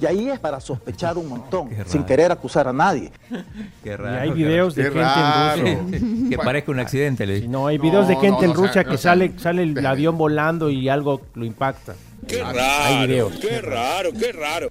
Y 0.00 0.06
ahí 0.06 0.30
es 0.30 0.38
para 0.38 0.60
sospechar 0.60 1.18
un 1.18 1.28
montón, 1.28 1.68
sin 1.84 2.04
querer 2.04 2.32
acusar 2.32 2.66
a 2.66 2.72
nadie. 2.72 3.12
Qué 3.84 3.98
Y 4.00 4.06
hay 4.06 4.30
videos 4.30 4.74
de 4.74 4.84
gente 4.84 4.98
raro. 4.98 5.66
en 5.66 5.92
Rusia. 5.92 6.28
que 6.30 6.38
parezca 6.38 6.70
un 6.72 6.80
accidente. 6.80 7.26
Le 7.26 7.34
dije. 7.34 7.48
No, 7.48 7.66
hay 7.66 7.76
videos 7.76 8.08
de 8.08 8.16
gente 8.16 8.46
no, 8.46 8.52
en 8.52 8.54
Rusia 8.54 8.84
que 8.84 8.96
sale, 8.96 9.38
sale 9.38 9.64
el 9.64 9.86
avión 9.86 10.16
volando 10.16 10.70
y 10.70 10.88
algo 10.88 11.20
lo 11.34 11.44
impacta. 11.44 11.94
Qué 12.26 12.42
raro, 12.42 13.30
qué 13.40 13.60
raro, 13.60 14.10
qué 14.12 14.32
raro. 14.32 14.68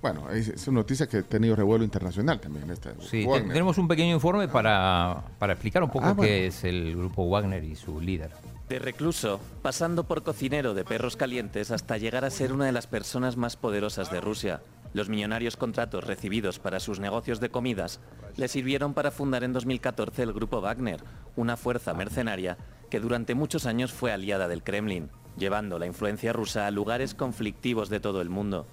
Bueno, 0.00 0.30
es, 0.30 0.48
es 0.48 0.68
una 0.68 0.80
noticia 0.80 1.06
que 1.08 1.18
ha 1.18 1.22
tenido 1.22 1.56
revuelo 1.56 1.82
internacional 1.84 2.40
también. 2.40 2.70
Esta, 2.70 2.92
Sí, 3.00 3.26
te- 3.26 3.40
tenemos 3.40 3.78
un 3.78 3.88
pequeño 3.88 4.14
informe 4.14 4.46
para, 4.48 5.22
para 5.38 5.54
explicar 5.54 5.82
un 5.82 5.90
poco 5.90 6.06
Ah, 6.06 6.12
bueno. 6.12 6.22
qué 6.28 6.46
es 6.46 6.62
el 6.64 6.96
grupo 6.96 7.28
Wagner 7.28 7.64
y 7.64 7.74
su 7.74 8.00
líder. 8.00 8.30
De 8.68 8.78
recluso, 8.78 9.40
pasando 9.62 10.04
por 10.04 10.22
cocinero 10.22 10.74
de 10.74 10.84
perros 10.84 11.16
calientes 11.16 11.70
hasta 11.70 11.96
llegar 11.98 12.24
a 12.24 12.30
ser 12.30 12.52
una 12.52 12.66
de 12.66 12.72
las 12.72 12.86
personas 12.86 13.36
más 13.36 13.56
poderosas 13.56 14.10
de 14.12 14.20
Rusia. 14.20 14.60
Los 14.94 15.08
millonarios 15.08 15.56
contratos 15.56 16.04
recibidos 16.04 16.58
para 16.58 16.78
sus 16.80 17.00
negocios 17.00 17.40
de 17.40 17.50
comidas 17.50 17.98
le 18.36 18.46
sirvieron 18.48 18.94
para 18.94 19.10
fundar 19.10 19.42
en 19.42 19.52
2014 19.52 20.22
el 20.22 20.32
grupo 20.32 20.60
Wagner, 20.60 21.00
una 21.36 21.56
fuerza 21.56 21.92
mercenaria 21.92 22.56
que 22.88 23.00
durante 23.00 23.34
muchos 23.34 23.66
años 23.66 23.92
fue 23.92 24.12
aliada 24.12 24.48
del 24.48 24.62
Kremlin, 24.62 25.10
llevando 25.38 25.78
la 25.78 25.86
influencia 25.86 26.32
rusa 26.32 26.66
a 26.66 26.70
lugares 26.70 27.14
conflictivos 27.14 27.88
de 27.88 28.00
todo 28.00 28.20
el 28.20 28.28
mundo. 28.28 28.66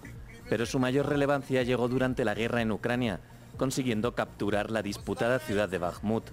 Pero 0.49 0.65
su 0.65 0.79
mayor 0.79 1.07
relevancia 1.07 1.63
llegó 1.63 1.87
durante 1.87 2.25
la 2.25 2.33
guerra 2.33 2.61
en 2.61 2.71
Ucrania, 2.71 3.19
consiguiendo 3.57 4.15
capturar 4.15 4.71
la 4.71 4.81
disputada 4.81 5.39
ciudad 5.39 5.69
de 5.69 5.77
Bakhmut, 5.77 6.25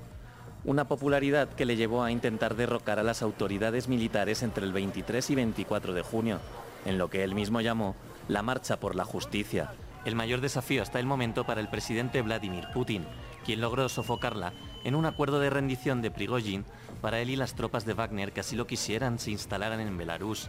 una 0.64 0.86
popularidad 0.86 1.48
que 1.48 1.64
le 1.64 1.76
llevó 1.76 2.04
a 2.04 2.12
intentar 2.12 2.54
derrocar 2.54 2.98
a 2.98 3.02
las 3.02 3.22
autoridades 3.22 3.88
militares 3.88 4.42
entre 4.42 4.64
el 4.64 4.72
23 4.72 5.30
y 5.30 5.34
24 5.34 5.92
de 5.92 6.02
junio, 6.02 6.38
en 6.84 6.98
lo 6.98 7.10
que 7.10 7.24
él 7.24 7.34
mismo 7.34 7.60
llamó 7.60 7.96
la 8.28 8.42
Marcha 8.42 8.78
por 8.78 8.94
la 8.94 9.04
Justicia. 9.04 9.72
El 10.04 10.14
mayor 10.14 10.40
desafío 10.40 10.82
hasta 10.82 11.00
el 11.00 11.06
momento 11.06 11.44
para 11.44 11.60
el 11.60 11.68
presidente 11.68 12.22
Vladimir 12.22 12.66
Putin, 12.72 13.04
quien 13.44 13.60
logró 13.60 13.88
sofocarla 13.88 14.52
en 14.84 14.94
un 14.94 15.06
acuerdo 15.06 15.40
de 15.40 15.50
rendición 15.50 16.02
de 16.02 16.10
Prigozhin 16.10 16.64
para 17.02 17.20
él 17.20 17.28
y 17.28 17.36
las 17.36 17.54
tropas 17.54 17.84
de 17.84 17.92
Wagner 17.92 18.32
que 18.32 18.40
así 18.40 18.56
lo 18.56 18.66
quisieran 18.66 19.18
se 19.18 19.30
instalaran 19.32 19.80
en 19.80 19.98
Belarus. 19.98 20.48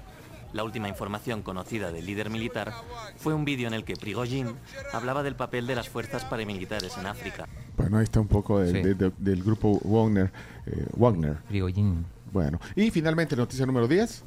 La 0.54 0.64
última 0.64 0.88
información 0.88 1.42
conocida 1.42 1.92
del 1.92 2.06
líder 2.06 2.30
militar 2.30 2.74
fue 3.18 3.34
un 3.34 3.44
vídeo 3.44 3.68
en 3.68 3.74
el 3.74 3.84
que 3.84 3.96
Prigozhin 3.96 4.54
hablaba 4.94 5.24
del 5.24 5.36
papel 5.36 5.66
de 5.66 5.74
las 5.76 5.90
fuerzas 5.90 6.24
paramilitares 6.26 6.96
en 6.98 7.08
África. 7.08 7.48
Bueno, 7.76 7.98
ahí 7.98 8.04
está 8.04 8.20
un 8.20 8.28
poco 8.28 8.60
de- 8.60 8.72
Sí. 8.72 8.82
de- 8.84 8.94
de- 8.94 9.12
del 9.18 9.44
grupo 9.44 9.80
Wagner. 9.84 10.32
eh, 10.68 10.86
Wagner. 10.96 11.38
Prigozhin. 11.50 12.06
Bueno, 12.32 12.60
y 12.76 12.90
finalmente 12.92 13.36
noticia 13.36 13.66
número 13.66 13.88
10. 13.88 14.24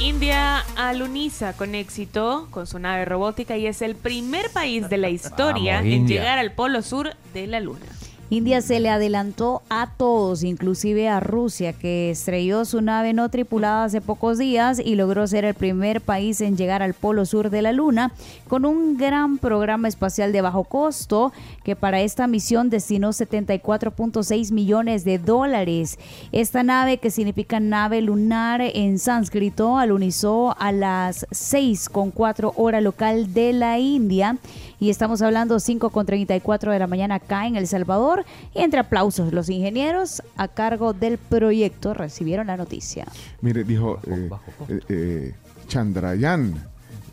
India 0.00 0.58
aluniza 0.76 1.54
con 1.54 1.74
éxito 1.74 2.48
con 2.50 2.66
su 2.66 2.78
nave 2.78 3.04
robótica 3.06 3.56
y 3.56 3.66
es 3.66 3.80
el 3.82 3.94
primer 3.94 4.50
país 4.50 4.88
de 4.90 4.98
la 4.98 5.08
historia 5.16 5.76
Vamos, 5.76 5.92
en 5.92 6.06
llegar 6.08 6.38
al 6.38 6.52
polo 6.52 6.82
sur 6.82 7.10
de 7.32 7.46
la 7.46 7.60
Luna. 7.60 7.86
India 8.28 8.60
se 8.60 8.80
le 8.80 8.88
adelantó 8.88 9.62
a 9.68 9.90
todos, 9.96 10.42
inclusive 10.42 11.08
a 11.08 11.20
Rusia, 11.20 11.72
que 11.72 12.10
estrelló 12.10 12.64
su 12.64 12.82
nave 12.82 13.12
no 13.12 13.28
tripulada 13.28 13.84
hace 13.84 14.00
pocos 14.00 14.36
días 14.36 14.80
y 14.84 14.96
logró 14.96 15.28
ser 15.28 15.44
el 15.44 15.54
primer 15.54 16.00
país 16.00 16.40
en 16.40 16.56
llegar 16.56 16.82
al 16.82 16.92
polo 16.92 17.24
sur 17.24 17.50
de 17.50 17.62
la 17.62 17.70
Luna 17.70 18.10
con 18.48 18.64
un 18.64 18.96
gran 18.96 19.38
programa 19.38 19.86
espacial 19.86 20.32
de 20.32 20.40
bajo 20.40 20.64
costo 20.64 21.32
que 21.62 21.76
para 21.76 22.00
esta 22.00 22.26
misión 22.26 22.68
destinó 22.68 23.10
74.6 23.10 24.50
millones 24.52 25.04
de 25.04 25.18
dólares. 25.18 25.96
Esta 26.32 26.64
nave, 26.64 26.98
que 26.98 27.12
significa 27.12 27.60
nave 27.60 28.02
lunar 28.02 28.60
en 28.60 28.98
sánscrito, 28.98 29.78
alunizó 29.78 30.56
a 30.58 30.72
las 30.72 31.28
6.4 31.28 32.54
hora 32.56 32.80
local 32.80 33.32
de 33.32 33.52
la 33.52 33.78
India 33.78 34.36
y 34.78 34.90
estamos 34.90 35.22
hablando 35.22 35.56
5.34 35.56 36.70
de 36.70 36.78
la 36.78 36.86
mañana 36.86 37.16
acá 37.16 37.46
en 37.46 37.56
El 37.56 37.66
Salvador 37.66 38.24
y 38.54 38.60
entre 38.60 38.80
aplausos 38.80 39.32
los 39.32 39.48
ingenieros 39.48 40.22
a 40.36 40.48
cargo 40.48 40.92
del 40.92 41.18
proyecto 41.18 41.94
recibieron 41.94 42.48
la 42.48 42.56
noticia. 42.56 43.06
Mire, 43.40 43.64
dijo 43.64 43.98
eh, 44.06 44.30
eh, 44.68 44.80
eh, 44.88 45.34
Chandrayaan 45.68 46.54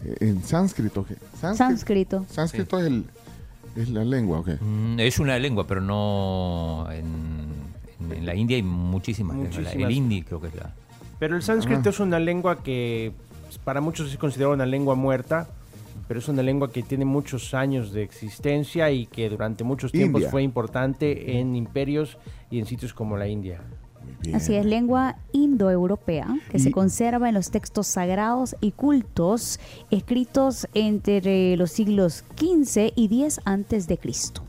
eh, 0.05 0.15
en 0.19 0.43
sánscrito. 0.43 1.05
Sánscrito. 1.39 2.25
Sánscrito 2.29 2.79
es, 2.79 2.85
el, 2.87 3.05
es 3.75 3.89
la 3.89 4.03
lengua, 4.03 4.39
¿ok? 4.39 4.49
Mm, 4.59 4.99
Es 4.99 5.19
una 5.19 5.39
lengua, 5.39 5.65
pero 5.65 5.81
no 5.81 6.87
en, 6.91 7.05
en- 7.99 8.11
en 8.17 8.25
la 8.25 8.35
India 8.35 8.57
hay 8.57 8.63
muchísimas, 8.63 9.35
lenguas. 9.37 9.53
La- 9.55 9.59
El 9.59 9.65
Muchísimas. 9.79 9.91
hindi 9.93 10.21
creo 10.23 10.41
que 10.41 10.47
es 10.47 10.55
la... 10.55 10.73
Pero 11.19 11.35
el 11.37 11.41
sánscrito 11.43 11.83
Ah. 11.85 11.89
es 11.91 11.99
una 12.01 12.19
lengua 12.19 12.61
que 12.61 13.13
para 13.63 13.79
muchos 13.79 14.11
es 14.11 14.17
considerada 14.17 14.53
una 14.53 14.65
lengua 14.65 14.95
muerta 14.95 15.47
pero 16.07 16.19
es 16.19 16.27
una 16.27 16.43
lengua 16.43 16.71
que 16.71 16.83
tiene 16.83 17.05
muchos 17.05 17.53
años 17.53 17.91
de 17.91 18.03
existencia 18.03 18.91
y 18.91 19.05
que 19.05 19.29
durante 19.29 19.63
muchos 19.63 19.91
tiempos 19.91 20.21
India. 20.21 20.31
fue 20.31 20.43
importante 20.43 21.39
en 21.39 21.55
imperios 21.55 22.17
y 22.49 22.59
en 22.59 22.65
sitios 22.65 22.93
como 22.93 23.17
la 23.17 23.27
India. 23.27 23.61
Así 24.33 24.55
es, 24.55 24.65
lengua 24.65 25.17
indoeuropea 25.31 26.27
que 26.49 26.59
se 26.59 26.71
conserva 26.71 27.27
en 27.29 27.35
los 27.35 27.51
textos 27.51 27.87
sagrados 27.87 28.55
y 28.61 28.71
cultos 28.71 29.59
escritos 29.91 30.67
entre 30.73 31.57
los 31.57 31.71
siglos 31.71 32.23
XV 32.37 32.93
y 32.95 33.05
X 33.05 33.41
antes 33.45 33.87
de 33.87 33.97
Cristo. 33.97 34.43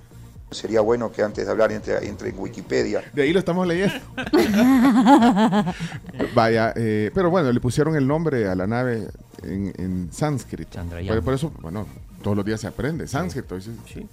Sería 0.50 0.80
bueno 0.80 1.10
que 1.10 1.22
antes 1.22 1.46
de 1.46 1.50
hablar 1.50 1.72
entre, 1.72 2.06
entre 2.06 2.28
en 2.28 2.38
Wikipedia. 2.38 3.02
De 3.12 3.22
ahí 3.22 3.32
lo 3.32 3.40
estamos 3.40 3.66
leyendo. 3.66 3.94
Vaya, 6.34 6.72
eh, 6.76 7.10
pero 7.12 7.28
bueno, 7.30 7.50
le 7.50 7.58
pusieron 7.60 7.96
el 7.96 8.06
nombre 8.06 8.48
a 8.48 8.54
la 8.54 8.68
nave 8.68 9.08
en, 9.46 9.72
en 9.78 10.08
sánscrito. 10.12 10.80
Por, 11.08 11.22
por 11.22 11.34
eso, 11.34 11.52
bueno, 11.60 11.86
todos 12.22 12.36
los 12.36 12.46
días 12.46 12.60
se 12.60 12.66
aprende 12.66 13.06
sánscrito. 13.06 13.56
dice, 13.56 13.70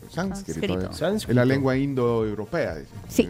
sánscrito, 0.10 0.80
eh. 0.80 0.88
Sánscrito. 0.91 1.32
Es 1.32 1.36
la 1.36 1.46
lengua 1.46 1.78
indoeuropea. 1.78 2.76
dice. 2.76 2.91
Sí. 3.08 3.30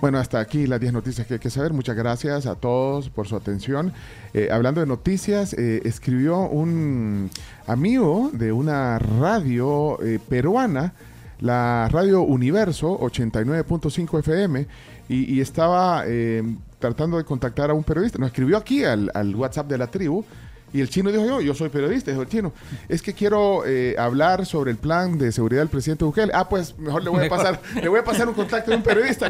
Bueno, 0.00 0.18
hasta 0.18 0.40
aquí 0.40 0.66
las 0.66 0.80
10 0.80 0.94
noticias 0.94 1.26
que 1.26 1.34
hay 1.34 1.40
que 1.40 1.50
saber. 1.50 1.74
Muchas 1.74 1.94
gracias 1.94 2.46
a 2.46 2.54
todos 2.54 3.10
por 3.10 3.28
su 3.28 3.36
atención. 3.36 3.92
Eh, 4.32 4.48
hablando 4.50 4.80
de 4.80 4.86
noticias, 4.86 5.52
eh, 5.52 5.82
escribió 5.84 6.38
un 6.40 7.30
amigo 7.66 8.30
de 8.32 8.50
una 8.50 8.98
radio 8.98 10.02
eh, 10.02 10.18
peruana, 10.26 10.94
la 11.40 11.88
Radio 11.90 12.22
Universo 12.22 12.98
89.5 12.98 14.18
FM, 14.20 14.66
y, 15.10 15.34
y 15.34 15.40
estaba 15.42 16.04
eh, 16.06 16.42
tratando 16.78 17.18
de 17.18 17.24
contactar 17.24 17.68
a 17.68 17.74
un 17.74 17.84
periodista. 17.84 18.18
Nos 18.18 18.28
escribió 18.28 18.56
aquí 18.56 18.84
al, 18.84 19.10
al 19.12 19.34
WhatsApp 19.36 19.68
de 19.68 19.76
la 19.78 19.88
tribu. 19.88 20.24
Y 20.72 20.80
el 20.80 20.88
chino 20.88 21.10
dijo 21.10 21.24
yo, 21.26 21.40
yo 21.40 21.52
soy 21.54 21.68
periodista, 21.68 22.10
dijo 22.12 22.22
el 22.22 22.28
chino. 22.28 22.52
Es 22.88 23.02
que 23.02 23.12
quiero 23.12 23.64
eh, 23.66 23.96
hablar 23.98 24.46
sobre 24.46 24.70
el 24.70 24.76
plan 24.76 25.18
de 25.18 25.32
seguridad 25.32 25.62
del 25.62 25.68
presidente 25.68 26.04
Bukele. 26.04 26.32
Ah, 26.34 26.48
pues 26.48 26.78
mejor 26.78 27.02
le 27.02 27.10
voy 27.10 27.26
a 27.26 27.28
pasar, 27.28 27.60
le 27.82 27.88
voy 27.88 27.98
a 27.98 28.04
pasar 28.04 28.28
un 28.28 28.34
contacto 28.34 28.70
de 28.70 28.76
un 28.76 28.82
periodista. 28.82 29.28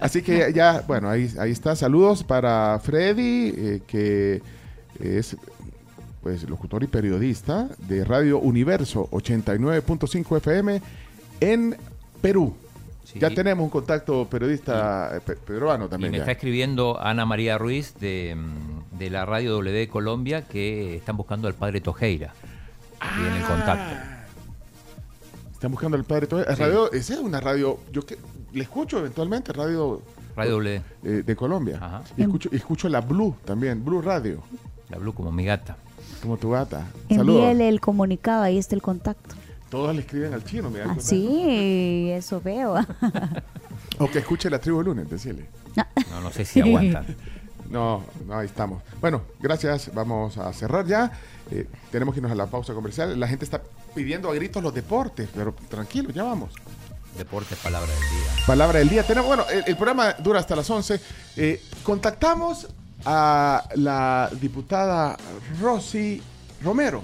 Así 0.00 0.22
que 0.22 0.38
ya, 0.38 0.48
ya, 0.50 0.84
bueno, 0.86 1.10
ahí, 1.10 1.30
ahí 1.38 1.50
está. 1.50 1.76
Saludos 1.76 2.24
para 2.24 2.78
Freddy, 2.82 3.52
eh, 3.56 3.82
que 3.86 4.40
es 4.98 5.36
pues 6.22 6.48
locutor 6.48 6.82
y 6.82 6.86
periodista 6.88 7.68
de 7.86 8.04
Radio 8.04 8.38
Universo 8.38 9.08
89.5 9.12 10.36
FM 10.38 10.82
en 11.40 11.76
Perú. 12.20 12.54
Ya 13.14 13.30
tenemos 13.30 13.64
un 13.64 13.70
contacto 13.70 14.26
periodista 14.28 15.16
eh, 15.16 15.20
pe- 15.24 15.36
peruano 15.36 15.86
Y 15.86 15.88
también. 15.88 16.12
me 16.12 16.18
ya. 16.18 16.24
está 16.24 16.32
escribiendo 16.32 17.00
Ana 17.00 17.24
María 17.24 17.56
Ruiz 17.56 17.94
de, 17.98 18.36
mm, 18.36 18.77
de 18.98 19.10
la 19.10 19.24
radio 19.24 19.52
W 19.52 19.72
de 19.78 19.88
Colombia 19.88 20.42
que 20.46 20.96
están 20.96 21.16
buscando 21.16 21.48
al 21.48 21.54
padre 21.54 21.80
Tojeira. 21.80 22.32
Y 23.00 23.26
en 23.26 23.32
el 23.34 23.44
contacto. 23.44 23.96
Están 25.52 25.70
buscando 25.70 25.96
al 25.96 26.04
padre. 26.04 26.26
Sí. 26.30 26.54
Radio, 26.54 26.92
esa 26.92 27.14
es 27.14 27.20
una 27.20 27.40
radio, 27.40 27.78
yo 27.92 28.04
que 28.04 28.18
le 28.52 28.62
escucho 28.62 28.98
eventualmente, 28.98 29.52
radio 29.52 30.02
Radio 30.36 30.52
W. 30.52 30.82
eh, 31.04 31.08
de 31.26 31.36
Colombia. 31.36 32.02
Y 32.16 32.22
escucho, 32.22 32.48
y 32.52 32.56
escucho 32.56 32.88
la 32.88 33.00
Blue 33.00 33.34
también, 33.44 33.84
Blue 33.84 34.00
Radio. 34.00 34.42
La 34.88 34.98
Blue 34.98 35.12
como 35.12 35.32
mi 35.32 35.44
gata. 35.44 35.76
Como 36.22 36.36
tu 36.36 36.50
gata. 36.50 36.86
Saludos. 37.08 37.42
Envíele 37.42 37.68
el 37.68 37.80
comunicado, 37.80 38.42
ahí 38.42 38.58
está 38.58 38.74
el 38.74 38.82
contacto. 38.82 39.34
Todos 39.70 39.94
le 39.94 40.00
escriben 40.00 40.32
al 40.32 40.44
chino, 40.44 40.70
me 40.70 40.80
Ah, 40.80 40.96
sí, 40.98 42.08
eso 42.10 42.40
veo. 42.40 42.76
O 44.00 44.08
que 44.08 44.20
escuche 44.20 44.48
la 44.48 44.60
tribu 44.60 44.78
el 44.78 44.86
lunes, 44.86 45.10
decirle. 45.10 45.48
No, 46.10 46.20
no 46.20 46.30
sé 46.30 46.44
si 46.44 46.60
aguantan. 46.60 47.04
No, 47.70 48.02
no, 48.26 48.38
ahí 48.38 48.46
estamos. 48.46 48.82
Bueno, 49.00 49.22
gracias. 49.40 49.92
Vamos 49.94 50.38
a 50.38 50.52
cerrar 50.52 50.86
ya. 50.86 51.12
Eh, 51.50 51.66
tenemos 51.90 52.14
que 52.14 52.20
irnos 52.20 52.32
a 52.32 52.34
la 52.34 52.46
pausa 52.46 52.72
comercial. 52.74 53.18
La 53.18 53.28
gente 53.28 53.44
está 53.44 53.62
pidiendo 53.94 54.30
a 54.30 54.34
gritos 54.34 54.62
los 54.62 54.72
deportes, 54.74 55.28
pero 55.34 55.54
tranquilo, 55.68 56.10
ya 56.10 56.22
vamos. 56.24 56.50
Deportes, 57.16 57.58
palabra 57.58 57.90
del 57.90 58.00
día. 58.00 58.44
Palabra 58.46 58.78
del 58.78 58.88
día. 58.88 59.02
Tenemos, 59.06 59.26
bueno, 59.26 59.44
el, 59.50 59.64
el 59.66 59.76
programa 59.76 60.12
dura 60.14 60.40
hasta 60.40 60.54
las 60.56 60.68
11. 60.70 61.00
Eh, 61.36 61.62
contactamos 61.82 62.68
a 63.04 63.68
la 63.74 64.30
diputada 64.40 65.16
Rosy 65.60 66.22
Romero, 66.62 67.02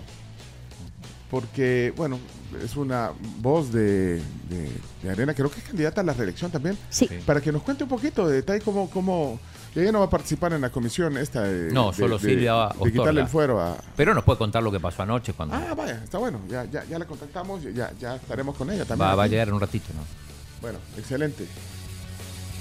porque, 1.31 1.93
bueno, 1.97 2.19
es 2.63 2.77
una 2.77 3.11
voz 3.39 3.73
de, 3.73 4.17
de- 4.49 4.71
de 5.03 5.11
Arena, 5.11 5.35
creo 5.35 5.51
que 5.51 5.59
es 5.61 5.67
candidata 5.67 6.01
a 6.01 6.05
la 6.05 6.13
reelección 6.13 6.51
también. 6.51 6.79
Sí. 6.91 7.09
Para 7.27 7.41
que 7.41 7.51
nos 7.53 7.63
cuente 7.63 7.83
un 7.85 7.91
poquito 7.91 8.27
de 8.27 8.37
detalle 8.37 8.61
cómo, 8.61 8.89
cómo 8.91 9.41
ella 9.77 9.93
no 9.93 10.01
va 10.01 10.07
a 10.07 10.11
participar 10.11 10.53
en 10.53 10.61
la 10.61 10.71
comisión 10.71 11.17
esta 11.19 11.43
de, 11.43 11.73
No, 11.73 11.91
de- 11.91 11.97
solo 11.97 12.19
de- 12.19 12.29
Silvia 12.29 12.55
de 12.69 12.69
quitarle 12.93 13.01
Ostorga. 13.01 13.21
el 13.23 13.29
fuero 13.29 13.61
a... 13.61 13.77
Pero 13.97 14.15
nos 14.15 14.23
puede 14.25 14.39
contar 14.39 14.63
lo 14.63 14.71
que 14.73 14.81
pasó 14.81 15.03
anoche 15.03 15.33
cuando 15.33 15.55
Ah, 15.57 15.75
vaya, 15.75 16.01
está 16.05 16.19
bueno. 16.19 16.41
Ya, 16.49 16.65
ya, 16.65 16.85
ya 16.85 16.99
la 16.99 17.05
contactamos, 17.07 17.63
ya, 17.75 17.91
ya 17.99 18.17
estaremos 18.17 18.57
con 18.57 18.71
ella 18.71 18.85
también. 18.85 19.09
va, 19.11 19.15
va 19.15 19.25
a 19.25 19.27
llegar 19.27 19.49
en 19.49 19.55
un 19.55 19.61
ratito, 19.61 19.87
¿no? 19.95 20.03
Bueno, 20.61 20.79
excelente. 20.97 21.47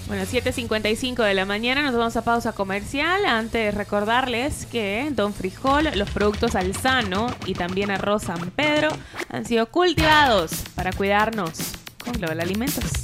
Bueno, 0.07 0.23
7.55 0.23 1.23
de 1.23 1.33
la 1.33 1.45
mañana 1.45 1.81
nos 1.81 1.95
vamos 1.95 2.17
a 2.17 2.23
pausa 2.23 2.51
comercial. 2.51 3.25
Antes 3.25 3.73
recordarles 3.73 4.65
que 4.65 5.09
Don 5.15 5.33
Frijol, 5.33 5.89
los 5.95 6.09
productos 6.09 6.55
Alzano 6.55 7.27
y 7.45 7.53
también 7.53 7.89
arroz 7.89 8.23
San 8.23 8.51
Pedro 8.51 8.89
han 9.29 9.45
sido 9.45 9.67
cultivados 9.67 10.51
para 10.75 10.91
cuidarnos 10.91 11.53
con 12.03 12.11
Global 12.15 12.41
Alimentos. 12.41 13.02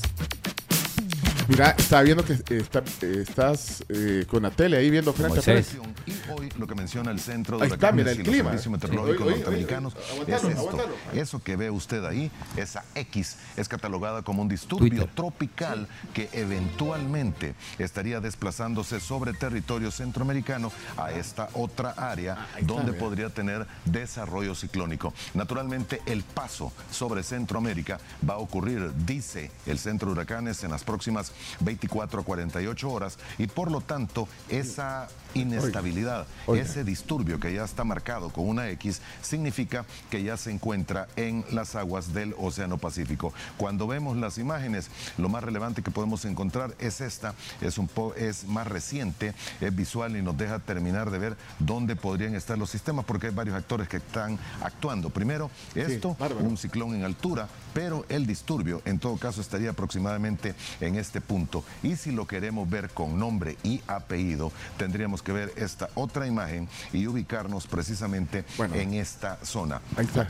Mira, 1.49 1.71
estaba 1.71 2.03
viendo 2.03 2.23
que 2.23 2.33
eh, 2.33 2.43
está- 2.49 2.83
eh, 3.01 3.23
estás 3.27 3.83
eh, 3.89 4.23
con 4.29 4.43
la 4.43 4.51
tele 4.51 4.77
ahí 4.77 4.91
viendo 4.91 5.12
frente 5.13 5.39
a 5.39 5.41
frente. 5.41 5.67
Y 6.05 6.13
hoy 6.31 6.49
lo 6.59 6.67
que 6.67 6.75
menciona 6.75 7.09
el 7.09 7.19
Centro 7.19 7.57
de 7.57 7.65
Ahí 7.65 7.71
está, 7.71 7.91
mira, 7.91 8.12
Huracanes 8.12 8.13
el 8.13 8.21
y 8.21 8.23
los 8.23 8.33
clima. 8.33 8.49
Servicios 8.51 8.71
Meteorológicos 8.71 9.17
Sí. 9.17 9.23
Oye, 9.23 9.33
oye, 9.33 9.43
Norteamericanos 9.43 9.93
oye, 10.21 10.35
es 10.35 10.43
esto. 10.43 10.59
aguantalo. 10.59 10.95
Eso 11.13 11.41
que 11.43 11.55
ve 11.55 11.71
usted 11.71 12.05
ahí, 12.05 12.29
esa 12.55 12.85
X, 12.93 13.38
es 13.57 13.67
catalogada 13.67 14.21
como 14.21 14.43
un 14.43 14.47
disturbio 14.47 14.89
Twitter. 14.89 15.09
tropical 15.15 15.88
que 16.13 16.29
eventualmente 16.33 17.55
estaría 17.79 18.19
desplazándose 18.21 18.99
sobre 18.99 19.33
territorio 19.33 19.89
centroamericano 19.89 20.71
a 20.97 21.12
esta 21.13 21.49
otra 21.53 21.91
área 21.97 22.47
donde 22.62 22.91
mira. 22.91 22.99
podría 23.03 23.29
tener 23.31 23.65
desarrollo 23.85 24.53
ciclónico. 24.53 25.15
Naturalmente, 25.33 25.99
el 26.05 26.21
paso 26.23 26.71
sobre 26.91 27.23
Centroamérica 27.23 27.99
va 28.27 28.35
a 28.35 28.38
ocurrir, 28.38 28.91
dice 29.07 29.49
el 29.65 29.79
Centro 29.79 30.09
de 30.09 30.13
Huracanes, 30.13 30.63
en 30.63 30.69
las 30.69 30.83
próximas 30.83 31.31
24 31.60 32.21
a 32.21 32.23
48 32.23 32.89
horas 32.89 33.17
y 33.38 33.47
por 33.47 33.71
lo 33.71 33.82
tanto 33.82 34.28
esa 34.49 35.08
inestabilidad, 35.34 36.28
Oiga. 36.46 36.63
ese 36.63 36.84
disturbio 36.84 37.39
que 37.39 37.54
ya 37.54 37.63
está 37.63 37.84
marcado 37.84 38.30
con 38.30 38.48
una 38.48 38.70
X, 38.70 39.02
significa 39.22 39.86
que 40.10 40.24
ya 40.24 40.38
se 40.38 40.52
encuentra 40.52 41.08
en 41.15 41.46
las 41.52 41.76
aguas 41.76 42.13
del 42.13 42.34
Océano 42.38 42.78
Pacífico. 42.78 43.34
Cuando 43.58 43.88
vemos 43.88 44.18
las 44.18 44.38
imágenes, 44.38 44.89
lo 45.18 45.30
más 45.30 45.44
relevante 45.44 45.82
que 45.82 45.92
podemos 45.92 46.26
encontrar 46.26 46.74
es 46.80 47.02
esta, 47.02 47.36
es, 47.62 47.78
un 47.78 47.88
po 47.88 48.13
es 48.15 48.46
más 48.46 48.68
reciente, 48.68 49.34
es 49.62 49.76
visual 49.76 50.15
y 50.18 50.22
nos 50.22 50.38
deja 50.38 50.60
terminar 50.60 51.12
de 51.12 51.20
ver 51.20 51.38
dónde 51.60 51.96
podrían 51.96 52.36
estar 52.36 52.58
los 52.58 52.70
sistemas, 52.70 53.06
porque 53.06 53.28
hay 53.28 53.34
varios 53.34 53.56
actores 53.56 53.88
que 53.88 53.98
están 53.98 54.38
actuando. 54.62 55.10
Primero, 55.10 55.50
esto, 55.76 56.15
un 56.39 56.58
ciclón 56.58 56.96
en 56.96 57.04
altura, 57.04 57.48
pero 57.74 58.06
el 58.10 58.26
disturbio 58.26 58.82
en 58.86 59.00
todo 59.00 59.18
caso 59.18 59.42
estaría 59.42 59.72
aproximadamente 59.72 60.56
en 60.82 60.96
este 60.96 61.22
punto. 61.22 61.63
Y 61.84 61.96
si 61.96 62.12
lo 62.12 62.28
queremos 62.28 62.70
ver 62.70 62.89
con 62.89 63.20
nombre 63.20 63.58
y 63.63 63.82
apellido, 63.88 64.52
tendríamos 64.78 65.18
que 65.21 65.32
ver 65.32 65.53
esta 65.55 65.89
otra 65.95 66.27
imagen 66.27 66.67
y 66.93 67.08
ubicarnos 67.08 67.67
precisamente 67.67 68.45
en 68.73 68.93
esta 68.93 69.38
zona. 69.43 69.82
Ahí 69.95 70.05
está. 70.05 70.27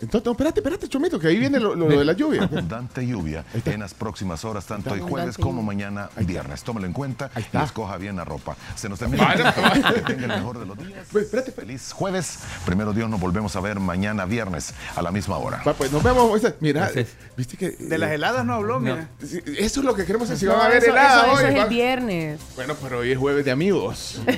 Entonces, 0.00 0.24
no, 0.24 0.32
espérate, 0.32 0.60
espérate, 0.60 0.88
Chomito, 0.88 1.18
que 1.18 1.28
ahí 1.28 1.38
viene 1.38 1.60
lo, 1.60 1.74
lo 1.74 1.86
de 1.86 2.04
la 2.04 2.12
lluvia. 2.14 2.42
Abundante 2.44 3.06
lluvia 3.06 3.44
en 3.64 3.80
las 3.80 3.94
próximas 3.94 4.44
horas, 4.44 4.66
tanto 4.66 4.90
hoy 4.92 5.00
jueves 5.00 5.36
como 5.36 5.62
mañana 5.62 6.08
viernes. 6.16 6.62
Tómalo 6.62 6.86
en 6.86 6.92
cuenta 6.92 7.30
y 7.36 7.40
está. 7.40 7.64
escoja 7.64 7.96
bien 7.98 8.16
la 8.16 8.24
ropa. 8.24 8.56
Se 8.76 8.88
nos 8.88 8.98
termina. 8.98 9.32
el 9.32 9.42
tiempo. 9.42 9.94
Que 9.94 10.00
tenga 10.00 10.34
el 10.34 10.40
mejor 10.40 10.58
de 10.58 10.66
los 10.66 10.78
días. 10.78 11.06
Feliz 11.54 11.92
jueves. 11.92 12.38
Primero 12.64 12.92
Dios, 12.92 13.10
nos 13.10 13.20
volvemos 13.20 13.54
a 13.56 13.60
ver 13.60 13.80
mañana 13.80 14.24
viernes 14.24 14.74
a 14.96 15.02
la 15.02 15.10
misma 15.10 15.36
hora. 15.38 15.62
Va, 15.66 15.74
pues 15.74 15.92
nos 15.92 16.02
vemos. 16.02 16.28
Moisés. 16.28 16.54
Mira, 16.60 16.90
viste 17.36 17.56
que. 17.56 17.70
De 17.70 17.98
las 17.98 18.10
heladas 18.12 18.44
no 18.44 18.54
habló, 18.54 18.80
mira. 18.80 19.08
Eso 19.20 19.80
es 19.80 19.84
lo 19.84 19.94
que 19.94 20.04
queremos 20.04 20.28
decir. 20.28 20.40
Si 20.40 20.46
No, 20.46 20.52
van 20.52 20.62
a 20.62 20.66
haber 20.66 20.82
eso, 20.82 20.90
helada 20.92 21.22
eso- 21.26 21.38
eso 21.40 21.46
hoy. 21.48 21.54
es 21.54 21.62
el 21.64 21.68
viernes. 21.68 22.40
Bueno, 22.56 22.74
pero 22.82 22.98
hoy 23.00 23.12
es 23.12 23.18
jueves 23.18 23.44
de 23.44 23.50
amigos. 23.50 24.20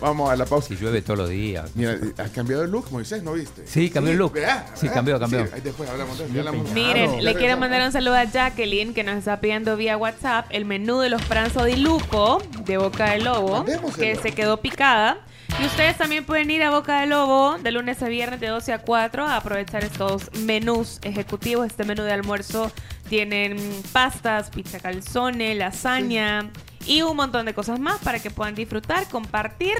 Vamos 0.00 0.30
a 0.30 0.36
la 0.36 0.44
pausa. 0.44 0.68
Si 0.68 0.76
llueve 0.76 1.02
todos 1.02 1.18
los 1.18 1.28
días. 1.30 1.70
Mira, 1.74 1.96
ha 2.18 2.24
cambiado 2.28 2.64
el 2.64 2.70
look, 2.70 2.86
Moisés, 2.90 3.22
¿no 3.22 3.32
viste? 3.32 3.55
Sí, 3.64 3.90
cambió 3.90 4.12
el 4.12 4.18
look. 4.18 4.32
¿verdad? 4.34 4.66
Sí, 4.74 4.88
cambió, 4.88 5.18
cambió. 5.18 5.40
Ahí 5.52 5.60
después 5.62 5.88
hablamos 5.88 6.18
de 6.18 6.24
eso. 6.24 6.34
ya 6.34 6.40
hablamos- 6.40 6.70
Miren, 6.72 7.24
le 7.24 7.34
quiero 7.34 7.56
mandar 7.56 7.82
un 7.82 7.92
saludo 7.92 8.14
a 8.16 8.24
Jacqueline 8.24 8.92
que 8.94 9.02
nos 9.04 9.16
está 9.16 9.40
pidiendo 9.40 9.76
vía 9.76 9.96
WhatsApp 9.96 10.46
el 10.50 10.64
menú 10.64 10.98
de 11.00 11.08
los 11.10 11.22
pranzo 11.22 11.64
di 11.64 11.76
luco 11.76 12.42
de 12.64 12.76
Boca 12.78 13.10
de 13.10 13.20
Lobo 13.20 13.64
que 13.96 14.16
se 14.16 14.32
quedó 14.32 14.58
picada. 14.60 15.18
Y 15.62 15.64
ustedes 15.64 15.96
también 15.96 16.24
pueden 16.24 16.50
ir 16.50 16.62
a 16.64 16.70
Boca 16.70 17.00
de 17.00 17.06
Lobo 17.06 17.56
de 17.58 17.70
lunes 17.70 18.02
a 18.02 18.08
viernes 18.08 18.40
de 18.40 18.48
12 18.48 18.72
a 18.72 18.78
4 18.80 19.24
a 19.26 19.36
aprovechar 19.36 19.84
estos 19.84 20.30
menús 20.40 20.98
ejecutivos. 21.02 21.66
Este 21.66 21.84
menú 21.84 22.02
de 22.02 22.12
almuerzo 22.12 22.70
tienen 23.08 23.56
pastas, 23.92 24.50
pizza 24.50 24.80
calzone, 24.80 25.54
lasaña 25.54 26.50
y 26.84 27.02
un 27.02 27.16
montón 27.16 27.46
de 27.46 27.54
cosas 27.54 27.78
más 27.80 27.98
para 28.00 28.18
que 28.18 28.30
puedan 28.30 28.54
disfrutar, 28.54 29.08
compartir 29.08 29.74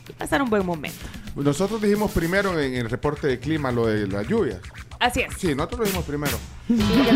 pasar 0.21 0.41
un 0.41 0.49
buen 0.49 0.65
momento. 0.65 0.97
Nosotros 1.35 1.81
dijimos 1.81 2.11
primero 2.11 2.59
en 2.59 2.73
el 2.75 2.89
reporte 2.89 3.27
de 3.27 3.39
clima 3.39 3.71
lo 3.71 3.87
de 3.87 4.07
la 4.07 4.21
lluvia. 4.23 4.59
Así 4.99 5.21
es. 5.21 5.33
Sí, 5.39 5.55
nosotros 5.55 5.79
lo 5.79 5.85
dijimos 5.85 6.05
primero. 6.05 6.37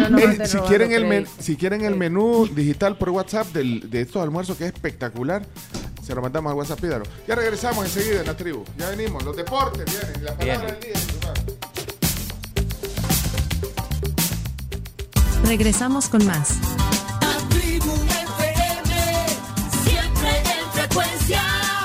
no 0.09 0.45
si, 0.47 0.57
quieren 0.67 0.91
el 0.91 1.05
men- 1.05 1.27
si 1.39 1.55
quieren 1.55 1.83
el 1.85 1.95
menú 1.95 2.47
digital 2.47 2.97
por 2.97 3.09
WhatsApp 3.09 3.47
del- 3.53 3.89
de 3.89 4.01
estos 4.01 4.21
almuerzos 4.23 4.57
que 4.57 4.65
es 4.65 4.73
espectacular, 4.73 5.45
se 6.03 6.15
lo 6.15 6.21
mandamos 6.21 6.51
al 6.51 6.57
WhatsApp, 6.57 6.79
pídalo. 6.81 7.03
Ya 7.27 7.35
regresamos 7.35 7.85
enseguida 7.85 8.21
en 8.21 8.27
la 8.27 8.35
tribu. 8.37 8.63
Ya 8.77 8.89
venimos. 8.89 9.23
Los 9.23 9.35
deportes 9.35 9.85
vienen. 9.85 10.23
La 10.25 10.35
palabra 10.35 10.71
del 10.71 10.79
día. 10.79 10.93
Regresamos 15.45 16.09
con 16.09 16.25
más. 16.25 16.55
Tribu 17.49 17.93
FM, 17.93 19.27
siempre 19.83 20.29
en 20.39 20.71
frecuencia. 20.73 21.41